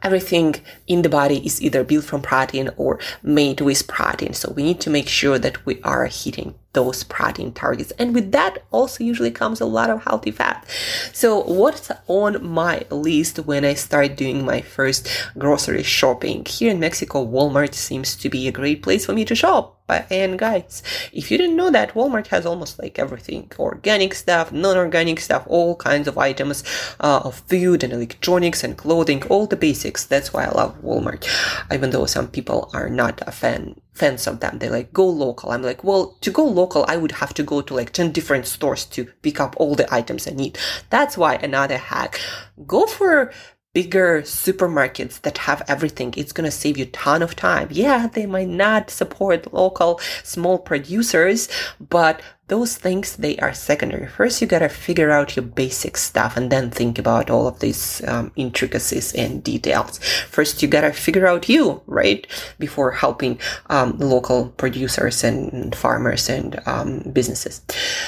everything 0.01 0.55
in 0.87 1.03
the 1.03 1.07
body 1.07 1.37
is 1.45 1.61
either 1.61 1.83
built 1.83 2.05
from 2.05 2.23
protein 2.23 2.71
or 2.77 2.97
made 3.21 3.61
with 3.61 3.85
protein. 3.85 4.33
So 4.33 4.51
we 4.51 4.63
need 4.63 4.81
to 4.81 4.89
make 4.89 5.07
sure 5.07 5.37
that 5.37 5.67
we 5.67 5.79
are 5.83 6.07
hitting 6.07 6.55
those 6.73 7.03
protein 7.03 7.51
targets. 7.51 7.91
And 7.99 8.15
with 8.15 8.31
that 8.31 8.63
also 8.71 9.03
usually 9.03 9.31
comes 9.31 9.59
a 9.59 9.65
lot 9.65 9.89
of 9.89 10.03
healthy 10.03 10.31
fat. 10.31 10.65
So 11.11 11.41
what's 11.41 11.91
on 12.07 12.45
my 12.45 12.85
list 12.89 13.39
when 13.39 13.65
I 13.65 13.73
start 13.73 14.15
doing 14.15 14.45
my 14.45 14.61
first 14.61 15.07
grocery 15.37 15.83
shopping? 15.83 16.45
Here 16.45 16.71
in 16.71 16.79
Mexico, 16.79 17.25
Walmart 17.25 17.73
seems 17.73 18.15
to 18.15 18.29
be 18.29 18.47
a 18.47 18.51
great 18.51 18.83
place 18.83 19.05
for 19.05 19.13
me 19.13 19.25
to 19.25 19.35
shop. 19.35 19.77
And 20.09 20.39
guys, 20.39 20.81
if 21.11 21.29
you 21.29 21.37
didn't 21.37 21.57
know 21.57 21.69
that, 21.69 21.93
Walmart 21.95 22.27
has 22.27 22.45
almost 22.45 22.79
like 22.79 22.97
everything 22.97 23.51
organic 23.59 24.13
stuff, 24.13 24.51
non 24.53 24.77
organic 24.77 25.19
stuff, 25.19 25.43
all 25.47 25.75
kinds 25.75 26.07
of 26.07 26.17
items 26.17 26.63
uh, 27.01 27.21
of 27.25 27.39
food 27.47 27.83
and 27.83 27.91
electronics 27.91 28.63
and 28.63 28.77
clothing, 28.77 29.21
all 29.27 29.47
the 29.47 29.57
basics. 29.57 30.05
That's 30.05 30.31
why 30.31 30.45
I 30.45 30.51
love 30.51 30.81
Walmart. 30.81 31.27
Even 31.73 31.89
though 31.89 32.05
some 32.05 32.29
people 32.29 32.69
are 32.73 32.89
not 32.89 33.21
a 33.27 33.31
fan 33.31 33.81
fans 33.93 34.27
of 34.27 34.39
them. 34.39 34.59
They 34.59 34.69
like 34.69 34.93
go 34.93 35.05
local. 35.05 35.51
I'm 35.51 35.61
like, 35.61 35.83
well, 35.83 36.17
to 36.21 36.31
go 36.31 36.45
local, 36.45 36.85
I 36.87 36.97
would 36.97 37.13
have 37.13 37.33
to 37.35 37.43
go 37.43 37.61
to 37.61 37.73
like 37.73 37.91
10 37.91 38.11
different 38.11 38.47
stores 38.47 38.85
to 38.85 39.05
pick 39.21 39.39
up 39.39 39.55
all 39.57 39.75
the 39.75 39.93
items 39.93 40.27
I 40.27 40.31
need. 40.31 40.57
That's 40.89 41.17
why 41.17 41.35
another 41.35 41.77
hack. 41.77 42.19
Go 42.65 42.85
for 42.85 43.31
bigger 43.73 44.21
supermarkets 44.23 45.21
that 45.21 45.37
have 45.39 45.63
everything. 45.67 46.13
It's 46.17 46.33
going 46.33 46.45
to 46.45 46.51
save 46.51 46.77
you 46.77 46.85
ton 46.87 47.21
of 47.21 47.35
time. 47.35 47.69
Yeah, 47.71 48.07
they 48.07 48.25
might 48.25 48.49
not 48.49 48.89
support 48.89 49.53
local 49.53 49.99
small 50.23 50.59
producers, 50.59 51.47
but 51.79 52.21
those 52.51 52.75
things 52.75 53.15
they 53.15 53.37
are 53.37 53.53
secondary. 53.53 54.07
First 54.07 54.41
you 54.41 54.45
gotta 54.45 54.67
figure 54.67 55.09
out 55.09 55.37
your 55.37 55.45
basic 55.45 55.95
stuff 55.95 56.35
and 56.35 56.51
then 56.51 56.69
think 56.69 56.99
about 56.99 57.29
all 57.29 57.47
of 57.47 57.59
these 57.61 58.05
um, 58.09 58.33
intricacies 58.35 59.13
and 59.13 59.41
details. 59.41 59.99
First 60.27 60.61
you 60.61 60.67
gotta 60.67 60.91
figure 60.91 61.25
out 61.25 61.47
you 61.47 61.81
right 61.87 62.27
before 62.59 62.91
helping 62.91 63.39
um, 63.69 63.97
local 63.99 64.49
producers 64.57 65.23
and 65.23 65.73
farmers 65.73 66.27
and 66.27 66.59
um, 66.65 66.99
businesses. 67.13 67.61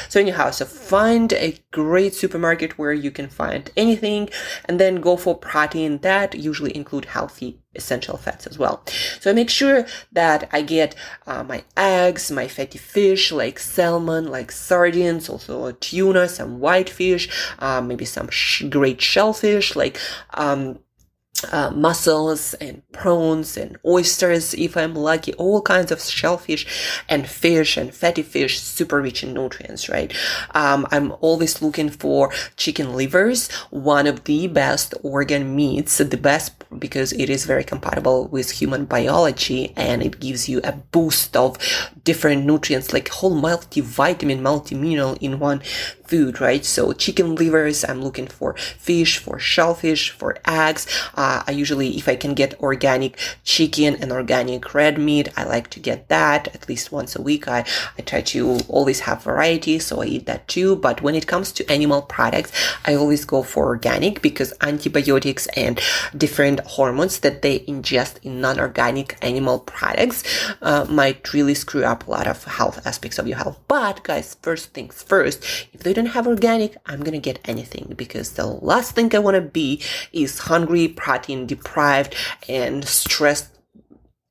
So 0.09 0.19
anyhow 0.19 0.51
so 0.51 0.65
find 0.65 1.31
a 1.31 1.57
great 1.71 2.13
supermarket 2.13 2.77
where 2.77 2.91
you 2.91 3.11
can 3.11 3.29
find 3.29 3.71
anything 3.77 4.29
and 4.65 4.77
then 4.77 4.95
go 4.99 5.15
for 5.15 5.37
protein 5.37 5.99
that 5.99 6.35
usually 6.35 6.75
include 6.75 7.05
healthy 7.05 7.62
essential 7.75 8.17
fats 8.17 8.47
as 8.47 8.57
well. 8.57 8.83
So 9.19 9.31
I 9.31 9.33
make 9.33 9.49
sure 9.49 9.85
that 10.11 10.49
I 10.51 10.61
get 10.61 10.95
uh, 11.25 11.43
my 11.43 11.63
eggs, 11.77 12.31
my 12.31 12.47
fatty 12.47 12.77
fish 12.77 13.31
like 13.31 13.59
salmon, 13.59 14.27
like 14.27 14.51
sardines, 14.51 15.29
also 15.29 15.71
tuna, 15.71 16.29
some 16.29 16.59
white 16.59 16.89
fish, 16.89 17.29
uh, 17.59 17.81
maybe 17.81 18.05
some 18.05 18.29
sh- 18.29 18.63
great 18.69 19.01
shellfish 19.01 19.75
like 19.75 19.97
um, 20.33 20.79
uh, 21.51 21.71
mussels 21.71 22.53
and 22.55 22.81
prawns 22.91 23.57
and 23.57 23.77
oysters 23.85 24.53
if 24.53 24.77
I'm 24.77 24.95
lucky, 24.95 25.33
all 25.33 25.61
kinds 25.61 25.91
of 25.91 26.01
shellfish 26.01 26.65
and 27.09 27.27
fish 27.27 27.77
and 27.77 27.93
fatty 27.93 28.23
fish, 28.23 28.59
super 28.59 29.01
rich 29.01 29.23
in 29.23 29.33
nutrients, 29.33 29.89
right? 29.89 30.13
Um, 30.53 30.87
I'm 30.91 31.11
always 31.21 31.61
looking 31.61 31.89
for 31.89 32.31
chicken 32.55 32.95
livers, 32.95 33.51
one 33.71 34.07
of 34.07 34.23
the 34.23 34.47
best 34.47 34.93
organ 35.03 35.55
meats, 35.55 35.97
the 35.97 36.17
best 36.17 36.53
because 36.79 37.13
it 37.13 37.29
is 37.29 37.45
very 37.45 37.63
compatible 37.63 38.27
with 38.27 38.51
human 38.51 38.85
biology 38.85 39.73
and 39.75 40.01
it 40.01 40.19
gives 40.19 40.47
you 40.47 40.61
a 40.63 40.71
boost 40.71 41.35
of 41.35 41.57
different 42.03 42.45
nutrients 42.45 42.93
like 42.93 43.09
whole 43.09 43.35
multivitamin, 43.35 44.39
multimineral 44.39 45.17
in 45.21 45.39
one 45.39 45.61
food, 46.05 46.39
right? 46.41 46.63
So 46.65 46.93
chicken 46.93 47.35
livers, 47.35 47.83
I'm 47.83 48.01
looking 48.01 48.27
for 48.27 48.55
fish, 48.57 49.17
for 49.17 49.39
shellfish, 49.39 50.09
for 50.09 50.37
eggs. 50.47 50.87
Uh, 51.15 51.43
I 51.47 51.51
usually, 51.51 51.97
if 51.97 52.07
I 52.07 52.15
can 52.15 52.33
get 52.33 52.59
organic 52.59 53.17
chicken 53.43 53.95
and 53.95 54.11
organic 54.11 54.73
red 54.73 54.97
meat, 54.97 55.29
I 55.37 55.43
like 55.43 55.69
to 55.71 55.79
get 55.79 56.09
that 56.09 56.53
at 56.53 56.67
least 56.69 56.91
once 56.91 57.15
a 57.15 57.21
week. 57.21 57.47
I, 57.47 57.65
I 57.97 58.01
try 58.01 58.21
to 58.21 58.59
always 58.67 59.01
have 59.01 59.23
variety, 59.23 59.79
so 59.79 60.01
I 60.01 60.05
eat 60.05 60.25
that 60.25 60.47
too. 60.47 60.75
But 60.75 61.01
when 61.01 61.15
it 61.15 61.27
comes 61.27 61.51
to 61.53 61.71
animal 61.71 62.01
products, 62.01 62.51
I 62.85 62.95
always 62.95 63.25
go 63.25 63.43
for 63.43 63.65
organic 63.65 64.21
because 64.21 64.53
antibiotics 64.61 65.47
and 65.55 65.79
different 66.15 66.59
hormones 66.61 67.19
that 67.19 67.41
they 67.41 67.59
ingest 67.59 68.17
in 68.23 68.41
non-organic 68.41 69.17
animal 69.21 69.59
products 69.59 70.23
uh, 70.61 70.85
might 70.89 71.33
really 71.33 71.55
screw 71.55 71.83
up 71.83 72.07
a 72.07 72.11
lot 72.11 72.27
of 72.27 72.43
health 72.43 72.85
aspects 72.85 73.19
of 73.19 73.27
your 73.27 73.37
health. 73.37 73.59
But 73.67 74.03
guys, 74.03 74.35
first 74.41 74.73
things 74.73 75.01
first, 75.03 75.43
if 75.73 75.81
they 75.83 75.92
don't 75.93 76.03
don't 76.03 76.13
have 76.13 76.27
organic, 76.27 76.75
I'm 76.85 77.03
gonna 77.03 77.19
get 77.19 77.39
anything 77.45 77.93
because 77.95 78.33
the 78.33 78.45
last 78.45 78.95
thing 78.95 79.15
I 79.15 79.19
wanna 79.19 79.41
be 79.41 79.81
is 80.11 80.39
hungry, 80.39 80.87
protein 80.87 81.47
deprived, 81.47 82.15
and 82.49 82.85
stressed 82.85 83.49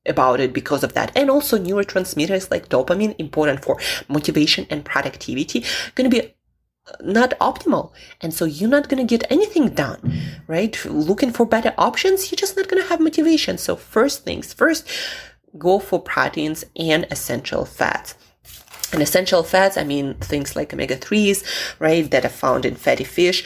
about 0.05 0.39
it 0.39 0.53
because 0.53 0.83
of 0.83 0.93
that. 0.93 1.11
And 1.15 1.29
also 1.29 1.57
neurotransmitters 1.57 2.51
like 2.51 2.69
dopamine, 2.69 3.15
important 3.17 3.63
for 3.63 3.79
motivation 4.07 4.67
and 4.69 4.85
productivity, 4.85 5.65
gonna 5.95 6.09
be 6.09 6.21
uh, 6.21 6.91
not 7.01 7.33
optimal. 7.39 7.91
And 8.21 8.33
so 8.33 8.45
you're 8.45 8.69
not 8.69 8.89
to 8.97 9.17
get 9.17 9.31
anything 9.31 9.69
done, 9.69 10.21
right? 10.47 10.73
Looking 10.85 11.31
for 11.31 11.45
better 11.45 11.73
options, 11.77 12.31
you're 12.31 12.37
just 12.37 12.55
not 12.55 12.69
to 12.83 12.89
have 12.89 12.99
motivation. 12.99 13.57
So 13.57 13.75
first 13.75 14.25
things 14.25 14.53
first, 14.53 14.87
go 15.57 15.79
for 15.79 15.99
proteins 15.99 16.65
and 16.75 17.07
essential 17.09 17.65
fats. 17.65 18.15
And 18.93 19.01
essential 19.01 19.43
fats, 19.43 19.75
I 19.75 19.83
mean 19.83 20.13
things 20.15 20.55
like 20.55 20.73
omega 20.73 20.95
3s, 20.95 21.43
right, 21.79 22.09
that 22.11 22.25
are 22.25 22.29
found 22.29 22.65
in 22.65 22.75
fatty 22.75 23.03
fish. 23.03 23.43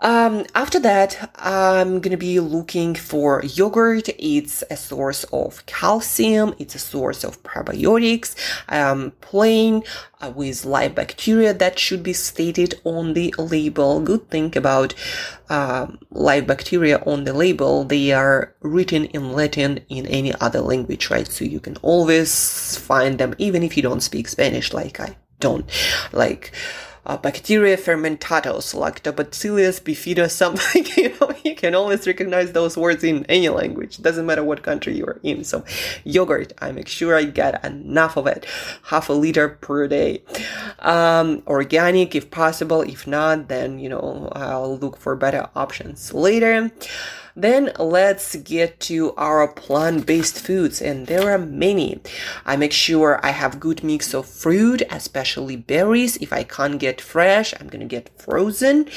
Um, 0.00 0.46
after 0.54 0.78
that, 0.80 1.32
I'm 1.36 2.00
gonna 2.00 2.16
be 2.16 2.38
looking 2.38 2.94
for 2.94 3.42
yogurt. 3.44 4.08
It's 4.18 4.62
a 4.70 4.76
source 4.76 5.24
of 5.24 5.66
calcium. 5.66 6.54
It's 6.58 6.76
a 6.76 6.78
source 6.78 7.24
of 7.24 7.42
probiotics. 7.42 8.36
Um, 8.68 9.12
plain 9.20 9.82
uh, 10.20 10.30
with 10.34 10.64
live 10.64 10.94
bacteria 10.94 11.52
that 11.54 11.78
should 11.78 12.04
be 12.04 12.12
stated 12.12 12.80
on 12.84 13.14
the 13.14 13.34
label. 13.38 14.00
Good 14.00 14.30
thing 14.30 14.56
about 14.56 14.94
uh, 15.50 15.88
live 16.10 16.46
bacteria 16.46 16.98
on 17.04 17.24
the 17.24 17.32
label, 17.32 17.84
they 17.84 18.12
are 18.12 18.54
written 18.60 19.06
in 19.06 19.32
Latin 19.32 19.80
in 19.88 20.06
any 20.06 20.32
other 20.40 20.60
language, 20.60 21.10
right? 21.10 21.26
So 21.26 21.44
you 21.44 21.58
can 21.58 21.76
always 21.82 22.76
find 22.76 23.18
them 23.18 23.34
even 23.38 23.62
if 23.62 23.76
you 23.76 23.82
don't 23.82 24.00
speak 24.00 24.28
Spanish 24.28 24.72
like 24.72 25.00
I 25.00 25.16
don't. 25.40 25.68
Like, 26.12 26.52
uh, 27.08 27.16
bacteria 27.16 27.76
fermentatos, 27.76 28.74
lactobacillus 28.74 29.80
bifida, 29.80 30.30
something, 30.42 30.84
you 30.96 31.16
know, 31.18 31.32
you 31.42 31.54
can 31.54 31.74
always 31.74 32.06
recognize 32.06 32.52
those 32.52 32.76
words 32.76 33.02
in 33.02 33.24
any 33.26 33.48
language. 33.48 33.98
Doesn't 33.98 34.26
matter 34.26 34.44
what 34.44 34.62
country 34.62 34.96
you 34.96 35.06
are 35.06 35.18
in. 35.22 35.42
So 35.44 35.64
yogurt, 36.04 36.52
I 36.58 36.72
make 36.72 36.88
sure 36.88 37.16
I 37.16 37.24
get 37.24 37.64
enough 37.64 38.16
of 38.16 38.26
it, 38.26 38.46
half 38.84 39.08
a 39.08 39.14
liter 39.14 39.48
per 39.48 39.88
day. 39.88 40.22
Um, 40.80 41.42
organic 41.46 42.14
if 42.14 42.30
possible. 42.30 42.82
If 42.82 43.06
not, 43.06 43.48
then, 43.48 43.78
you 43.78 43.88
know, 43.88 44.30
I'll 44.32 44.76
look 44.78 44.98
for 44.98 45.16
better 45.16 45.48
options 45.56 46.12
later. 46.12 46.70
Then 47.38 47.70
let's 47.78 48.34
get 48.34 48.80
to 48.90 49.14
our 49.16 49.46
plant-based 49.46 50.40
foods 50.40 50.82
and 50.82 51.06
there 51.06 51.30
are 51.32 51.38
many. 51.38 52.00
I 52.44 52.56
make 52.56 52.72
sure 52.72 53.20
I 53.22 53.30
have 53.30 53.60
good 53.60 53.84
mix 53.84 54.12
of 54.12 54.26
fruit, 54.26 54.82
especially 54.90 55.54
berries. 55.54 56.16
If 56.16 56.32
I 56.32 56.42
can't 56.42 56.80
get 56.80 57.00
fresh, 57.00 57.54
I'm 57.60 57.68
gonna 57.68 57.84
get 57.84 58.10
frozen. 58.18 58.88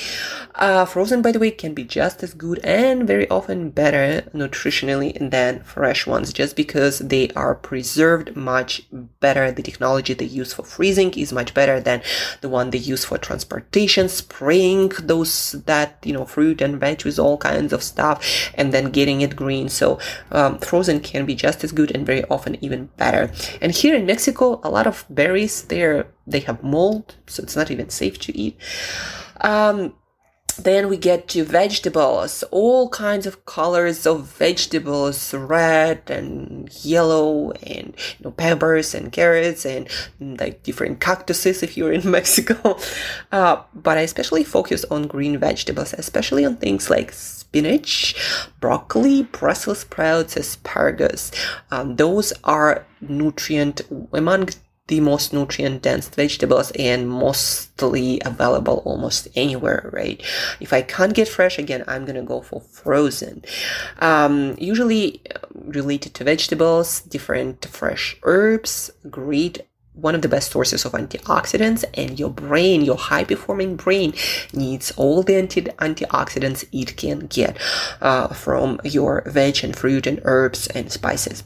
Uh, 0.55 0.85
frozen, 0.85 1.21
by 1.21 1.31
the 1.31 1.37
way, 1.37 1.51
can 1.51 1.75
be 1.75 1.83
just 1.83 2.23
as 2.23 2.33
good 2.33 2.57
and 2.63 3.05
very 3.05 3.29
often 3.29 3.69
better 3.69 4.23
nutritionally 4.33 5.11
than 5.29 5.61
fresh 5.61 6.07
ones 6.07 6.33
just 6.33 6.55
because 6.55 6.97
they 6.97 7.29
are 7.35 7.53
preserved 7.53 8.35
much 8.35 8.87
better. 9.19 9.51
The 9.51 9.61
technology 9.61 10.15
they 10.15 10.25
use 10.25 10.51
for 10.51 10.63
freezing 10.63 11.13
is 11.13 11.31
much 11.31 11.53
better 11.53 11.79
than 11.79 12.01
the 12.41 12.49
one 12.49 12.71
they 12.71 12.79
use 12.79 13.05
for 13.05 13.19
transportation, 13.19 14.09
spraying 14.09 14.93
those, 14.99 15.51
that, 15.67 15.99
you 16.03 16.13
know, 16.13 16.25
fruit 16.25 16.59
and 16.59 16.79
veg 16.79 17.05
with 17.05 17.19
all 17.19 17.37
kinds 17.37 17.71
of 17.71 17.83
stuff 17.83 18.30
and 18.55 18.73
then 18.73 18.91
getting 18.91 19.21
it 19.21 19.35
green. 19.35 19.69
So 19.69 19.99
um, 20.31 20.59
frozen 20.59 20.99
can 20.99 21.25
be 21.25 21.35
just 21.35 21.63
as 21.63 21.71
good 21.71 21.91
and 21.95 22.05
very 22.05 22.23
often 22.25 22.63
even 22.63 22.89
better. 22.97 23.31
And 23.61 23.71
here 23.71 23.95
in 23.95 24.05
Mexico, 24.05 24.59
a 24.63 24.69
lot 24.69 24.87
of 24.87 25.05
berries 25.09 25.63
there 25.63 26.07
they 26.27 26.39
have 26.41 26.63
mold, 26.63 27.15
so 27.27 27.43
it's 27.43 27.55
not 27.55 27.71
even 27.71 27.89
safe 27.89 28.19
to 28.19 28.37
eat. 28.37 28.57
Um, 29.41 29.93
then 30.63 30.89
we 30.89 30.97
get 30.97 31.27
to 31.29 31.43
vegetables, 31.43 32.43
all 32.51 32.89
kinds 32.89 33.25
of 33.25 33.45
colors 33.45 34.05
of 34.05 34.25
vegetables, 34.27 35.33
red 35.33 36.09
and 36.09 36.69
yellow, 36.83 37.51
and 37.51 37.93
you 38.19 38.23
know, 38.25 38.31
peppers 38.31 38.93
and 38.93 39.11
carrots, 39.11 39.65
and 39.65 39.89
like 40.19 40.63
different 40.63 40.99
cactuses 40.99 41.63
if 41.63 41.77
you're 41.77 41.93
in 41.93 42.09
Mexico. 42.17 42.77
Uh, 43.31 43.61
but 43.73 43.97
I 43.97 44.01
especially 44.01 44.43
focus 44.43 44.85
on 44.91 45.07
green 45.07 45.37
vegetables, 45.37 45.93
especially 45.93 46.45
on 46.45 46.57
things 46.57 46.89
like 46.89 47.11
spinach, 47.11 48.15
broccoli, 48.59 49.23
Brussels 49.23 49.79
sprouts, 49.79 50.37
asparagus. 50.37 51.31
Um, 51.71 51.95
those 51.97 52.33
are 52.43 52.85
nutrient 53.01 53.81
among 54.13 54.49
the 54.87 54.99
most 54.99 55.31
nutrient 55.31 55.81
dense 55.81 56.09
vegetables 56.09 56.71
and 56.71 57.09
mostly 57.09 58.21
available 58.25 58.81
almost 58.85 59.27
anywhere, 59.35 59.89
right? 59.93 60.21
If 60.59 60.73
I 60.73 60.81
can't 60.81 61.13
get 61.13 61.27
fresh, 61.27 61.57
again, 61.57 61.83
I'm 61.87 62.05
gonna 62.05 62.23
go 62.23 62.41
for 62.41 62.61
frozen. 62.61 63.43
Um, 63.99 64.55
usually 64.59 65.21
uh, 65.33 65.39
related 65.53 66.13
to 66.15 66.23
vegetables, 66.23 67.01
different 67.01 67.65
fresh 67.65 68.17
herbs, 68.23 68.91
great 69.09 69.61
one 69.93 70.15
of 70.15 70.21
the 70.21 70.29
best 70.29 70.51
sources 70.51 70.85
of 70.85 70.93
antioxidants 70.93 71.83
and 71.93 72.17
your 72.19 72.29
brain 72.29 72.81
your 72.81 72.95
high 72.95 73.23
performing 73.23 73.75
brain 73.75 74.13
needs 74.53 74.91
all 74.91 75.21
the 75.21 75.35
anti- 75.35 75.61
antioxidants 75.61 76.65
it 76.71 76.95
can 76.95 77.27
get 77.27 77.57
uh, 78.01 78.27
from 78.29 78.79
your 78.83 79.23
veg 79.25 79.63
and 79.63 79.75
fruit 79.75 80.07
and 80.07 80.21
herbs 80.23 80.67
and 80.67 80.91
spices. 80.91 81.43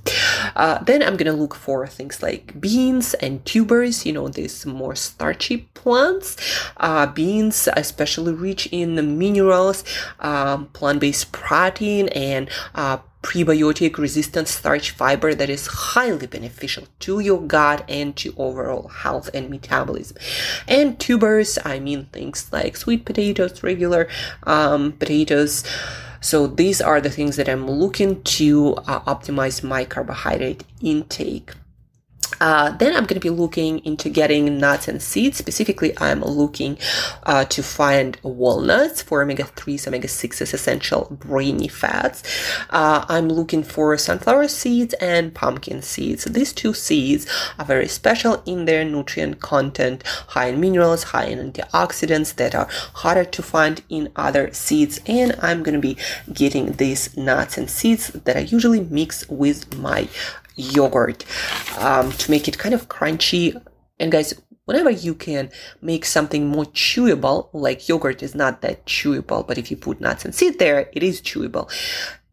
Uh, 0.55 0.77
then 0.83 1.01
i'm 1.01 1.17
gonna 1.17 1.33
look 1.33 1.55
for 1.55 1.87
things 1.87 2.21
like 2.21 2.59
beans 2.59 3.13
and 3.15 3.43
tubers 3.45 4.05
you 4.05 4.13
know 4.13 4.27
these 4.27 4.65
more 4.65 4.95
starchy 4.95 5.57
plants. 5.73 6.37
Uh, 6.77 7.05
beans 7.07 7.67
especially 7.73 8.33
rich 8.33 8.67
in 8.71 9.17
minerals 9.17 9.83
um, 10.19 10.67
plant-based 10.67 11.31
protein 11.31 12.07
and 12.09 12.49
uh, 12.75 12.97
prebiotic 13.25 13.98
resistant 13.98 14.48
starch 14.48 14.91
fiber 14.91 15.34
that 15.34 15.50
is 15.50 15.65
highly 15.65 16.27
beneficial 16.27 16.88
to 17.00 17.20
your 17.20 17.41
gut 17.41 17.84
and 17.89 18.15
to 18.15 18.36
overall 18.38 18.88
health 18.88 19.32
and 19.34 19.50
metabolism. 19.50 20.15
And 20.67 21.00
tubers, 21.00 21.58
I 21.65 21.79
mean 21.79 22.05
things 22.13 22.48
like 22.53 22.77
sweet 22.77 23.03
potatoes, 23.03 23.63
regular 23.63 24.08
um, 24.44 24.91
potatoes. 24.91 25.63
So 26.22 26.46
these 26.46 26.82
are 26.82 27.01
the 27.01 27.10
things 27.10 27.36
that 27.38 27.50
I'm 27.50 27.67
looking 27.67 28.22
to 28.38 28.75
uh, 28.86 29.00
optimize 29.01 29.63
my 29.63 29.86
carbohydrate 29.86 30.63
intake. 30.82 31.51
Uh, 32.39 32.72
then 32.72 32.96
I'm 32.96 33.03
going 33.05 33.20
to 33.20 33.20
be 33.20 33.29
looking 33.29 33.79
into 33.86 34.10
getting 34.10 34.58
nuts 34.58 34.88
and 34.88 35.01
seeds. 35.01 35.38
Specifically, 35.38 35.94
I'm 35.98 36.22
looking 36.22 36.77
uh, 37.24 37.46
to 37.46 37.63
find 37.63 38.17
walnuts 38.24 39.01
for 39.01 39.22
omega 39.22 39.44
3s, 39.44 39.88
omega 39.88 40.08
6s, 40.08 40.53
essential 40.53 41.08
brainy 41.12 41.67
fats. 41.67 42.24
Uh, 42.70 43.05
I'm 43.08 43.29
looking 43.29 43.63
for 43.63 43.98
sunflower 43.98 44.48
seeds 44.50 44.94
and 44.96 45.34
pumpkin 45.34 45.82
seeds. 45.82 46.25
These 46.25 46.53
two 46.53 46.74
seeds 46.74 47.27
are 47.58 47.65
very 47.65 47.88
special 47.88 48.41
in 48.46 48.65
their 48.65 48.84
nutrient 48.84 49.39
content, 49.39 50.03
high 50.05 50.48
in 50.48 50.60
minerals, 50.60 51.03
high 51.03 51.25
in 51.25 51.51
antioxidants 51.51 52.36
that 52.36 52.55
are 52.55 52.67
harder 52.96 53.25
to 53.25 53.44
find 53.44 53.82
in 53.89 54.12
other 54.15 54.51
seeds. 54.53 55.00
And 55.08 55.36
I'm 55.41 55.63
going 55.63 55.75
to 55.75 55.82
be 55.82 55.98
getting 56.32 56.74
these 56.74 57.15
nuts 57.15 57.58
and 57.58 57.70
seeds 57.70 58.10
that 58.10 58.36
I 58.36 58.41
usually 58.41 58.82
mix 58.82 59.27
with 59.29 59.75
my 59.77 60.08
yogurt 60.55 61.25
um, 61.79 62.12
to 62.13 62.31
make 62.31 62.47
it 62.47 62.57
kind 62.57 62.74
of 62.74 62.88
crunchy. 62.88 63.59
And 64.00 64.12
guys, 64.12 64.33
whenever 64.65 64.89
you 64.89 65.13
can 65.13 65.50
make 65.81 66.05
something 66.05 66.47
more 66.47 66.65
chewable, 66.65 67.50
like 67.53 67.88
yogurt 67.88 68.21
is 68.21 68.35
not 68.35 68.62
that 68.62 68.85
chewable, 68.85 69.47
but 69.47 69.57
if 69.57 69.71
you 69.71 69.77
put 69.77 70.01
nuts 70.01 70.25
and 70.25 70.35
seed 70.35 70.59
there, 70.59 70.89
it 70.93 71.03
is 71.03 71.21
chewable. 71.21 71.71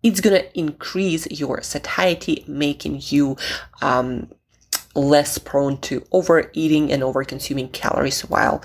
It's 0.03 0.21
gonna 0.21 0.45
increase 0.55 1.31
your 1.31 1.63
satiety, 1.63 2.45
making 2.49 3.03
you 3.05 3.37
um, 3.81 4.29
less 4.95 5.39
prone 5.39 5.79
to 5.83 6.05
overeating 6.11 6.91
and 6.93 7.03
over 7.03 7.23
consuming 7.25 7.69
calories 7.69 8.23
while 8.23 8.63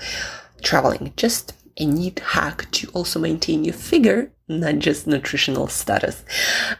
traveling. 0.62 1.12
Just 1.16 1.52
a 1.76 1.86
neat 1.86 2.18
hack 2.18 2.68
to 2.72 2.88
also 2.88 3.20
maintain 3.20 3.64
your 3.64 3.74
figure, 3.74 4.32
not 4.48 4.78
just 4.78 5.06
nutritional 5.06 5.68
status. 5.68 6.24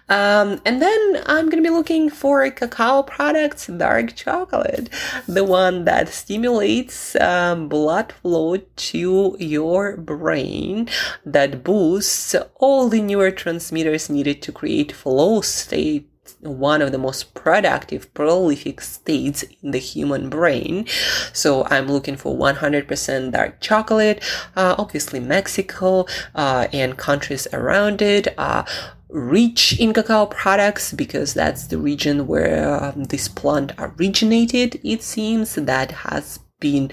Um, 0.08 0.60
and 0.64 0.80
then 0.80 1.22
I'm 1.26 1.48
gonna 1.48 1.62
be 1.62 1.70
looking 1.70 2.10
for 2.10 2.50
cacao 2.50 3.02
products, 3.02 3.66
dark 3.66 4.16
chocolate, 4.16 4.88
the 5.26 5.44
one 5.44 5.84
that 5.84 6.08
stimulates 6.08 7.14
um, 7.16 7.68
blood 7.68 8.12
flow 8.12 8.56
to 8.56 9.36
your 9.38 9.96
brain, 9.96 10.88
that 11.24 11.62
boosts 11.62 12.34
all 12.56 12.88
the 12.88 13.00
neurotransmitters 13.00 14.10
needed 14.10 14.42
to 14.42 14.52
create 14.52 14.92
flow 14.92 15.40
state 15.40 16.08
one 16.40 16.82
of 16.82 16.92
the 16.92 16.98
most 16.98 17.34
productive, 17.34 18.12
prolific 18.14 18.80
states 18.80 19.44
in 19.62 19.70
the 19.70 19.78
human 19.78 20.28
brain. 20.28 20.86
So 21.32 21.64
I'm 21.64 21.88
looking 21.88 22.16
for 22.16 22.36
100% 22.36 23.32
dark 23.32 23.60
chocolate. 23.60 24.22
Uh, 24.56 24.74
obviously, 24.78 25.20
Mexico 25.20 26.06
uh, 26.34 26.68
and 26.72 26.96
countries 26.96 27.46
around 27.52 28.02
it 28.02 28.28
are 28.38 28.64
rich 29.08 29.78
in 29.80 29.92
cacao 29.94 30.26
products 30.26 30.92
because 30.92 31.32
that's 31.32 31.68
the 31.68 31.78
region 31.78 32.26
where 32.26 32.82
um, 32.82 33.04
this 33.04 33.28
plant 33.28 33.72
originated. 33.78 34.80
It 34.84 35.02
seems 35.02 35.54
that 35.54 35.90
has 35.92 36.40
been 36.60 36.90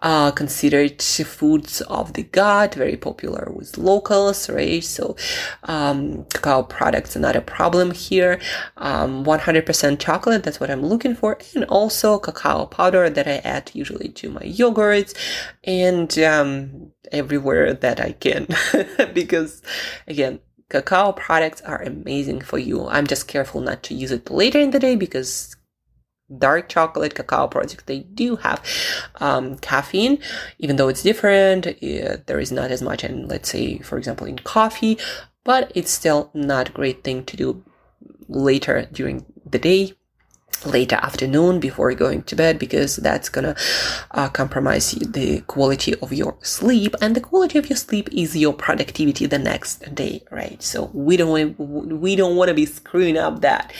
uh, 0.00 0.30
considered 0.30 1.00
foods 1.02 1.80
of 1.82 2.12
the 2.12 2.22
god, 2.24 2.74
very 2.74 2.96
popular 2.96 3.50
with 3.54 3.78
locals, 3.78 4.48
right? 4.50 4.82
So, 4.84 5.16
um, 5.64 6.24
cacao 6.26 6.62
products 6.62 7.16
are 7.16 7.20
not 7.20 7.36
a 7.36 7.40
problem 7.40 7.92
here. 7.92 8.40
Um, 8.76 9.24
100% 9.24 9.98
chocolate, 9.98 10.42
that's 10.42 10.60
what 10.60 10.70
I'm 10.70 10.84
looking 10.84 11.14
for, 11.14 11.38
and 11.54 11.64
also 11.64 12.18
cacao 12.18 12.66
powder 12.66 13.08
that 13.10 13.26
I 13.26 13.36
add 13.38 13.70
usually 13.74 14.08
to 14.08 14.30
my 14.30 14.42
yogurts 14.42 15.14
and 15.64 16.16
um, 16.18 16.92
everywhere 17.12 17.74
that 17.74 18.00
I 18.00 18.12
can, 18.12 18.46
because 19.14 19.62
again, 20.06 20.40
cacao 20.68 21.12
products 21.12 21.62
are 21.62 21.82
amazing 21.82 22.40
for 22.42 22.58
you. 22.58 22.86
I'm 22.88 23.06
just 23.06 23.28
careful 23.28 23.60
not 23.60 23.82
to 23.84 23.94
use 23.94 24.10
it 24.10 24.30
later 24.30 24.58
in 24.58 24.70
the 24.70 24.78
day 24.78 24.96
because 24.96 25.56
dark 26.36 26.68
chocolate 26.68 27.14
cacao 27.14 27.46
products 27.46 27.82
they 27.86 28.00
do 28.00 28.36
have 28.36 28.62
um, 29.16 29.56
caffeine 29.58 30.18
even 30.58 30.76
though 30.76 30.88
it's 30.88 31.02
different 31.02 31.66
it, 31.66 32.26
there 32.26 32.38
is 32.38 32.52
not 32.52 32.70
as 32.70 32.82
much 32.82 33.02
and 33.02 33.28
let's 33.28 33.48
say 33.48 33.78
for 33.78 33.96
example 33.96 34.26
in 34.26 34.38
coffee 34.38 34.98
but 35.44 35.72
it's 35.74 35.90
still 35.90 36.30
not 36.34 36.68
a 36.68 36.72
great 36.72 37.02
thing 37.02 37.24
to 37.24 37.36
do 37.36 37.64
later 38.28 38.86
during 38.92 39.24
the 39.48 39.58
day 39.58 39.94
later 40.66 40.96
afternoon 40.96 41.60
before 41.60 41.92
going 41.94 42.22
to 42.24 42.34
bed 42.34 42.58
because 42.58 42.96
that's 42.96 43.28
gonna 43.28 43.54
uh, 44.10 44.28
compromise 44.28 44.90
the 44.92 45.40
quality 45.42 45.94
of 45.96 46.12
your 46.12 46.36
sleep 46.42 46.94
and 47.00 47.14
the 47.14 47.20
quality 47.20 47.58
of 47.58 47.68
your 47.68 47.76
sleep 47.76 48.08
is 48.12 48.36
your 48.36 48.52
productivity 48.52 49.26
the 49.26 49.38
next 49.38 49.94
day 49.94 50.22
right? 50.30 50.62
So 50.62 50.90
we 50.92 51.16
don't 51.16 51.58
we 51.58 52.16
don't 52.16 52.36
want 52.36 52.48
to 52.48 52.54
be 52.54 52.66
screwing 52.66 53.16
up 53.16 53.40
that 53.42 53.72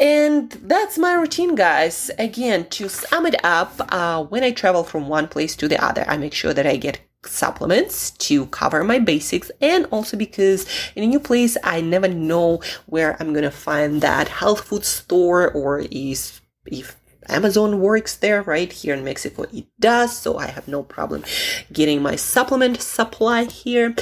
and 0.00 0.50
that's 0.50 0.98
my 0.98 1.14
routine, 1.14 1.54
guys. 1.54 2.10
Again, 2.18 2.68
to 2.70 2.88
sum 2.88 3.26
it 3.26 3.36
up, 3.44 3.74
uh, 3.92 4.24
when 4.24 4.44
I 4.44 4.52
travel 4.52 4.84
from 4.84 5.08
one 5.08 5.28
place 5.28 5.56
to 5.56 5.68
the 5.68 5.82
other, 5.82 6.04
I 6.08 6.16
make 6.16 6.34
sure 6.34 6.54
that 6.54 6.66
I 6.66 6.76
get 6.76 7.00
supplements 7.24 8.10
to 8.10 8.46
cover 8.46 8.82
my 8.82 8.98
basics 8.98 9.50
and 9.60 9.86
also 9.92 10.16
because 10.16 10.66
in 10.96 11.04
a 11.04 11.06
new 11.06 11.20
place 11.20 11.56
I 11.62 11.80
never 11.80 12.08
know 12.08 12.60
where 12.86 13.16
I'm 13.20 13.32
gonna 13.32 13.50
find 13.50 14.00
that 14.00 14.28
health 14.28 14.64
food 14.64 14.84
store 14.84 15.50
or 15.52 15.80
is 15.90 16.40
if 16.66 16.96
Amazon 17.28 17.80
works 17.80 18.16
there, 18.16 18.42
right? 18.42 18.72
Here 18.72 18.94
in 18.94 19.04
Mexico, 19.04 19.44
it 19.52 19.66
does. 19.78 20.16
So 20.16 20.38
I 20.38 20.46
have 20.46 20.68
no 20.68 20.82
problem 20.82 21.24
getting 21.72 22.02
my 22.02 22.16
supplement 22.16 22.80
supply 22.80 23.44
here. 23.44 23.94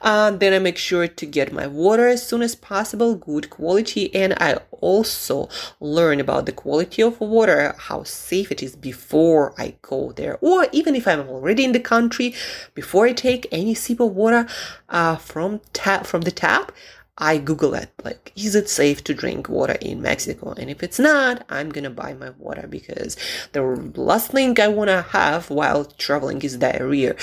Uh, 0.00 0.30
then 0.30 0.52
I 0.52 0.58
make 0.58 0.78
sure 0.78 1.06
to 1.08 1.26
get 1.26 1.52
my 1.52 1.66
water 1.66 2.06
as 2.08 2.26
soon 2.26 2.42
as 2.42 2.54
possible, 2.54 3.14
good 3.14 3.50
quality. 3.50 4.14
And 4.14 4.34
I 4.34 4.58
also 4.80 5.48
learn 5.80 6.20
about 6.20 6.46
the 6.46 6.52
quality 6.52 7.02
of 7.02 7.20
water, 7.20 7.74
how 7.78 8.02
safe 8.04 8.50
it 8.50 8.62
is 8.62 8.76
before 8.76 9.54
I 9.58 9.74
go 9.82 10.12
there. 10.12 10.38
Or 10.40 10.66
even 10.72 10.94
if 10.94 11.06
I'm 11.06 11.28
already 11.28 11.64
in 11.64 11.72
the 11.72 11.80
country, 11.80 12.34
before 12.74 13.06
I 13.06 13.12
take 13.12 13.46
any 13.52 13.74
sip 13.74 14.00
of 14.00 14.14
water 14.14 14.46
uh, 14.88 15.16
from 15.16 15.60
tap 15.72 16.06
from 16.06 16.22
the 16.22 16.30
tap, 16.30 16.72
I 17.20 17.36
Google 17.36 17.74
it, 17.74 17.90
like, 18.02 18.32
is 18.34 18.54
it 18.54 18.68
safe 18.70 19.04
to 19.04 19.14
drink 19.14 19.48
water 19.48 19.76
in 19.80 20.00
Mexico? 20.00 20.54
And 20.56 20.70
if 20.70 20.82
it's 20.82 20.98
not, 20.98 21.44
I'm 21.50 21.68
gonna 21.68 21.90
buy 21.90 22.14
my 22.14 22.30
water 22.38 22.66
because 22.66 23.16
the 23.52 23.62
last 23.94 24.30
thing 24.30 24.58
I 24.58 24.68
wanna 24.68 25.02
have 25.02 25.50
while 25.50 25.84
traveling 25.84 26.40
is 26.40 26.56
diarrhea, 26.56 27.14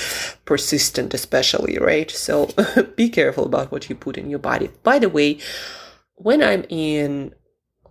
persistent 0.44 1.14
especially, 1.14 1.78
right? 1.78 2.10
So 2.10 2.50
be 2.96 3.08
careful 3.08 3.44
about 3.44 3.72
what 3.72 3.88
you 3.88 3.96
put 3.96 4.16
in 4.16 4.30
your 4.30 4.38
body. 4.38 4.70
By 4.84 5.00
the 5.00 5.08
way, 5.08 5.38
when 6.14 6.42
I'm 6.42 6.64
in 6.68 7.34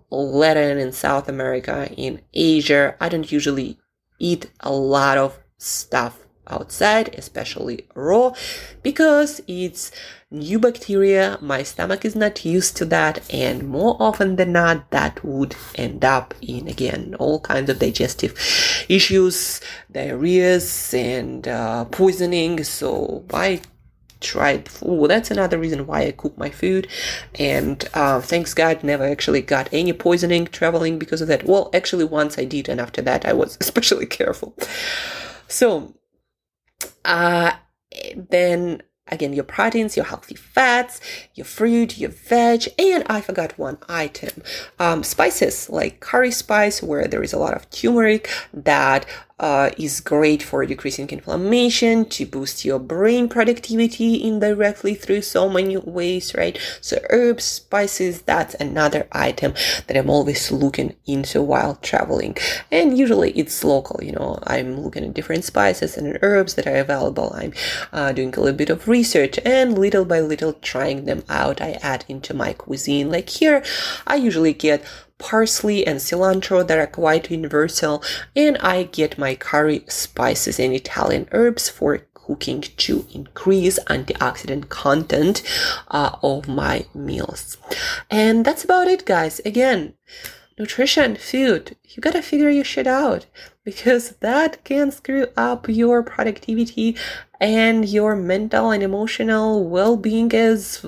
Latin 0.09 0.77
and 0.77 0.95
South 0.95 1.27
America, 1.27 1.89
in 1.97 2.21
Asia, 2.33 2.95
I 3.01 3.09
don't 3.09 3.29
usually 3.31 3.77
eat 4.19 4.49
a 4.61 4.71
lot 4.71 5.17
of 5.17 5.37
stuff 5.57 6.26
outside, 6.49 7.13
especially 7.17 7.85
raw, 7.95 8.33
because 8.83 9.41
it's 9.47 9.91
new 10.29 10.59
bacteria. 10.59 11.37
My 11.41 11.63
stomach 11.63 12.03
is 12.03 12.15
not 12.15 12.45
used 12.45 12.77
to 12.77 12.85
that, 12.85 13.21
and 13.33 13.67
more 13.67 13.95
often 13.99 14.35
than 14.35 14.51
not, 14.51 14.89
that 14.91 15.23
would 15.23 15.55
end 15.75 16.03
up 16.03 16.33
in 16.41 16.67
again 16.67 17.15
all 17.19 17.39
kinds 17.39 17.69
of 17.69 17.79
digestive 17.79 18.33
issues, 18.89 19.61
diarrheas, 19.91 20.93
and 20.93 21.47
uh, 21.47 21.85
poisoning. 21.85 22.63
So 22.63 23.25
I 23.33 23.61
tried 24.19 24.67
food. 24.69 25.09
That's 25.09 25.31
another 25.31 25.57
reason 25.57 25.87
why 25.87 26.03
I 26.03 26.11
cook 26.11 26.37
my 26.37 26.49
food. 26.49 26.87
And 27.35 27.87
uh, 27.93 28.21
thanks 28.21 28.53
God, 28.53 28.83
never 28.83 29.03
actually 29.05 29.41
got 29.41 29.69
any 29.71 29.93
poisoning 29.93 30.47
traveling 30.47 30.97
because 30.99 31.21
of 31.21 31.27
that. 31.27 31.45
Well, 31.45 31.69
actually, 31.73 32.05
once 32.05 32.37
I 32.37 32.45
did, 32.45 32.69
and 32.69 32.81
after 32.81 33.01
that, 33.03 33.25
I 33.25 33.33
was 33.33 33.57
especially 33.61 34.05
careful. 34.05 34.55
So, 35.47 35.93
uh, 37.05 37.53
then 38.15 38.81
again, 39.09 39.33
your 39.33 39.43
proteins, 39.43 39.95
your 39.95 40.05
healthy 40.05 40.35
fats, 40.35 40.99
your 41.33 41.45
fruit, 41.45 41.97
your 41.97 42.09
veg, 42.09 42.67
and 42.77 43.03
I 43.07 43.21
forgot 43.21 43.57
one 43.57 43.77
item. 43.87 44.41
Um, 44.79 45.03
spices 45.03 45.69
like 45.69 45.99
curry 45.99 46.31
spice, 46.31 46.83
where 46.83 47.07
there 47.07 47.23
is 47.23 47.33
a 47.33 47.39
lot 47.39 47.53
of 47.53 47.69
turmeric 47.69 48.29
that 48.53 49.05
uh, 49.39 49.69
is 49.77 49.99
great 49.99 50.41
for 50.41 50.65
decreasing 50.65 51.09
inflammation, 51.09 52.05
to 52.05 52.25
boost 52.25 52.65
your 52.65 52.79
brain 52.79 53.29
productivity 53.29 54.23
indirectly 54.23 54.95
through 54.95 55.21
so 55.21 55.47
many 55.47 55.77
ways, 55.77 56.33
right? 56.33 56.57
So 56.81 56.97
herbs, 57.11 57.43
spices, 57.43 58.23
that's 58.23 58.55
another 58.55 59.07
item 59.11 59.53
that 59.85 59.95
I'm 59.95 60.09
always 60.09 60.51
looking 60.51 60.95
into 61.05 61.41
while 61.41 61.75
traveling. 61.75 62.35
And 62.71 62.97
usually 62.97 63.31
it's 63.31 63.63
local, 63.63 64.03
you 64.03 64.13
know, 64.13 64.39
I'm 64.47 64.79
looking 64.81 65.03
at 65.03 65.13
different 65.13 65.43
spices 65.43 65.97
and 65.97 66.17
herbs 66.23 66.55
that 66.55 66.65
are 66.65 66.77
available. 66.77 67.31
I'm 67.35 67.53
uh, 67.93 68.11
doing 68.13 68.33
a 68.35 68.39
little 68.39 68.57
bit 68.57 68.71
of 68.71 68.87
research 68.87 69.39
and 69.45 69.77
little 69.77 70.05
by 70.05 70.19
little 70.19 70.53
trying 70.53 71.05
them 71.05 71.23
out. 71.29 71.61
I 71.61 71.77
add 71.83 72.05
into 72.07 72.33
my 72.33 72.53
cuisine. 72.53 73.11
Like 73.11 73.29
here, 73.29 73.63
I 74.07 74.15
usually 74.15 74.53
get 74.53 74.83
parsley 75.17 75.85
and 75.85 75.99
cilantro 75.99 76.65
that 76.65 76.77
are 76.77 76.87
quite 76.87 77.31
universal, 77.31 78.03
and 78.35 78.57
I 78.57 78.83
get 78.83 79.17
my 79.17 79.35
curry 79.35 79.83
spices 79.87 80.59
and 80.59 80.73
Italian 80.73 81.27
herbs 81.31 81.69
for 81.69 81.99
cooking 82.13 82.61
to 82.61 83.05
increase 83.13 83.79
antioxidant 83.85 84.69
content 84.69 85.41
uh, 85.89 86.17
of 86.21 86.47
my 86.47 86.85
meals. 86.93 87.57
And 88.09 88.43
that's 88.43 88.63
about 88.65 88.87
it, 88.87 89.05
guys. 89.05 89.39
Again, 89.45 89.93
nutrition, 90.59 91.15
food, 91.15 91.77
you 91.83 92.01
gotta 92.01 92.21
figure 92.21 92.49
your 92.49 92.65
shit 92.65 92.87
out 92.87 93.25
because 93.63 94.11
that 94.19 94.63
can 94.63 94.91
screw 94.91 95.27
up 95.37 95.67
your 95.69 96.03
productivity 96.03 96.95
and 97.39 97.87
your 97.87 98.15
mental 98.15 98.71
and 98.71 98.83
emotional 98.83 99.67
well-being 99.67 100.33
as 100.33 100.85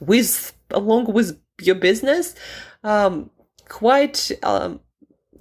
with 0.00 0.56
along 0.70 1.12
with 1.12 1.38
your 1.60 1.74
business 1.74 2.34
um, 2.84 3.30
quite 3.68 4.30
um, 4.42 4.80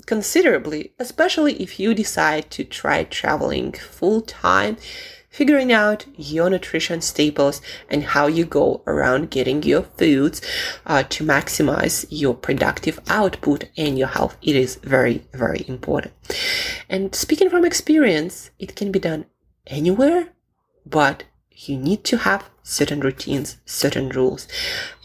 considerably, 0.05 0.93
especially 0.99 1.61
if 1.61 1.79
you 1.79 1.93
decide 1.93 2.49
to 2.51 2.63
try 2.63 3.03
traveling 3.03 3.73
full 3.73 4.21
time, 4.21 4.77
figuring 5.29 5.71
out 5.71 6.05
your 6.17 6.49
nutrition 6.49 7.01
staples 7.01 7.61
and 7.89 8.03
how 8.03 8.27
you 8.27 8.43
go 8.43 8.83
around 8.85 9.31
getting 9.31 9.63
your 9.63 9.83
foods 9.83 10.41
uh, 10.85 11.03
to 11.03 11.23
maximize 11.23 12.05
your 12.09 12.33
productive 12.33 12.99
output 13.07 13.65
and 13.77 13.97
your 13.97 14.09
health. 14.09 14.35
It 14.41 14.55
is 14.55 14.75
very, 14.75 15.25
very 15.33 15.63
important. 15.67 16.13
And 16.89 17.15
speaking 17.15 17.49
from 17.49 17.65
experience, 17.65 18.51
it 18.59 18.75
can 18.75 18.91
be 18.91 18.99
done 18.99 19.25
anywhere, 19.67 20.29
but 20.85 21.23
you 21.55 21.77
need 21.77 22.03
to 22.05 22.17
have 22.17 22.49
certain 22.63 22.99
routines, 22.99 23.57
certain 23.65 24.09
rules. 24.09 24.47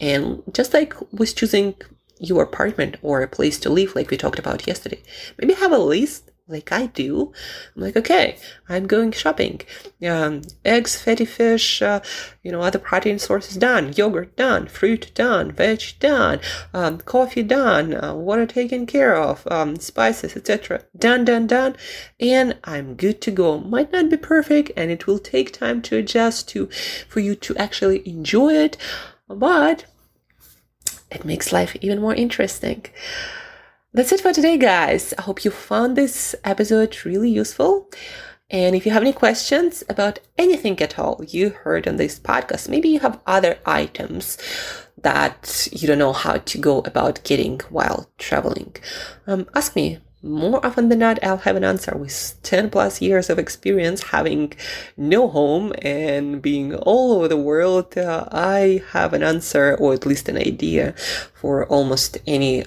And 0.01 0.43
just 0.51 0.73
like 0.73 0.93
with 1.11 1.35
choosing 1.35 1.75
your 2.19 2.43
apartment 2.43 2.97
or 3.01 3.21
a 3.21 3.27
place 3.27 3.59
to 3.59 3.69
live, 3.69 3.95
like 3.95 4.09
we 4.09 4.17
talked 4.17 4.39
about 4.39 4.67
yesterday. 4.67 5.01
Maybe 5.37 5.53
have 5.53 5.71
a 5.71 5.77
list 5.77 6.31
like 6.47 6.71
I 6.71 6.85
do. 6.87 7.33
I'm 7.75 7.81
like, 7.81 7.97
okay, 7.97 8.37
I'm 8.69 8.87
going 8.87 9.11
shopping. 9.11 9.61
Um, 10.07 10.43
eggs, 10.63 10.99
fatty 10.99 11.25
fish, 11.25 11.81
uh, 11.81 11.99
you 12.41 12.51
know, 12.51 12.61
other 12.61 12.79
protein 12.79 13.19
sources 13.19 13.57
done. 13.57 13.93
Yogurt 13.93 14.35
done. 14.37 14.67
Fruit 14.67 15.11
done. 15.13 15.51
Veg 15.51 15.81
done. 15.99 16.39
Um, 16.73 16.99
coffee 16.99 17.43
done. 17.43 17.93
Uh, 17.93 18.13
water 18.15 18.45
taken 18.45 18.85
care 18.85 19.15
of. 19.15 19.45
Um, 19.51 19.77
spices, 19.77 20.35
etc. 20.35 20.83
Done, 20.97 21.25
done, 21.25 21.47
done. 21.47 21.75
And 22.19 22.57
I'm 22.63 22.95
good 22.95 23.21
to 23.21 23.31
go. 23.31 23.59
Might 23.59 23.91
not 23.91 24.09
be 24.09 24.17
perfect, 24.17 24.71
and 24.77 24.89
it 24.89 25.05
will 25.05 25.19
take 25.19 25.51
time 25.51 25.81
to 25.83 25.97
adjust 25.97 26.47
to 26.49 26.67
for 27.09 27.19
you 27.19 27.35
to 27.35 27.57
actually 27.57 28.07
enjoy 28.07 28.53
it, 28.53 28.77
but 29.27 29.85
it 31.11 31.25
makes 31.25 31.51
life 31.51 31.75
even 31.81 32.01
more 32.01 32.15
interesting. 32.15 32.85
That's 33.93 34.11
it 34.11 34.21
for 34.21 34.33
today, 34.33 34.57
guys. 34.57 35.13
I 35.17 35.23
hope 35.23 35.43
you 35.43 35.51
found 35.51 35.95
this 35.95 36.35
episode 36.43 37.05
really 37.05 37.29
useful. 37.29 37.89
And 38.49 38.75
if 38.75 38.85
you 38.85 38.91
have 38.91 39.01
any 39.01 39.13
questions 39.13 39.83
about 39.89 40.19
anything 40.37 40.79
at 40.81 40.97
all 40.97 41.21
you 41.27 41.49
heard 41.49 41.87
on 41.87 41.97
this 41.97 42.19
podcast, 42.19 42.69
maybe 42.69 42.89
you 42.89 42.99
have 42.99 43.19
other 43.25 43.57
items 43.65 44.37
that 45.01 45.67
you 45.71 45.87
don't 45.87 45.99
know 45.99 46.13
how 46.13 46.37
to 46.37 46.57
go 46.57 46.79
about 46.79 47.23
getting 47.23 47.59
while 47.69 48.09
traveling, 48.17 48.75
um, 49.27 49.47
ask 49.53 49.75
me 49.75 49.99
more 50.23 50.65
often 50.65 50.89
than 50.89 50.99
not, 50.99 51.23
I'll 51.23 51.37
have 51.37 51.55
an 51.55 51.63
answer 51.63 51.95
with 51.95 52.37
10 52.43 52.69
plus 52.69 53.01
years 53.01 53.29
of 53.29 53.37
experience 53.37 54.01
having 54.03 54.53
no 54.95 55.27
home 55.27 55.73
and 55.81 56.41
being 56.41 56.75
all 56.75 57.13
over 57.13 57.27
the 57.27 57.37
world. 57.37 57.97
Uh, 57.97 58.27
I 58.31 58.83
have 58.91 59.13
an 59.13 59.23
answer 59.23 59.75
or 59.75 59.93
at 59.93 60.05
least 60.05 60.27
an 60.29 60.37
idea 60.37 60.93
for 61.33 61.65
almost 61.67 62.17
any 62.25 62.65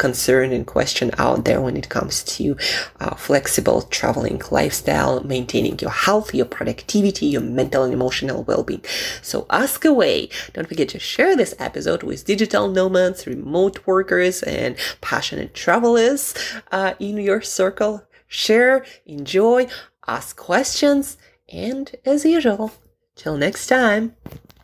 concern 0.00 0.50
and 0.52 0.66
question 0.66 1.10
out 1.18 1.44
there 1.44 1.60
when 1.60 1.76
it 1.76 1.88
comes 1.88 2.24
to 2.24 2.56
uh, 2.98 3.14
flexible 3.14 3.82
traveling 3.82 4.40
lifestyle, 4.50 5.22
maintaining 5.22 5.78
your 5.78 5.90
health, 6.06 6.34
your 6.34 6.46
productivity, 6.46 7.26
your 7.26 7.42
mental 7.42 7.84
and 7.84 7.92
emotional 7.92 8.42
well-being. 8.44 8.84
So 9.22 9.46
ask 9.50 9.84
away. 9.84 10.30
Don't 10.54 10.68
forget 10.68 10.88
to 10.90 10.98
share 10.98 11.36
this 11.36 11.54
episode 11.58 12.02
with 12.02 12.24
digital 12.24 12.66
nomads, 12.68 13.26
remote 13.26 13.86
workers, 13.86 14.42
and 14.42 14.76
passionate 15.00 15.54
travelers 15.54 16.34
uh, 16.72 16.94
in 16.98 17.18
your 17.18 17.42
circle. 17.42 18.02
Share, 18.26 18.84
enjoy, 19.06 19.68
ask 20.06 20.36
questions, 20.36 21.16
and 21.48 21.94
as 22.04 22.24
usual, 22.24 22.72
till 23.16 23.36
next 23.36 23.66
time, 23.66 24.14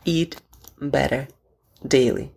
eat 0.05 0.37
better 0.81 1.29
daily. 1.87 2.36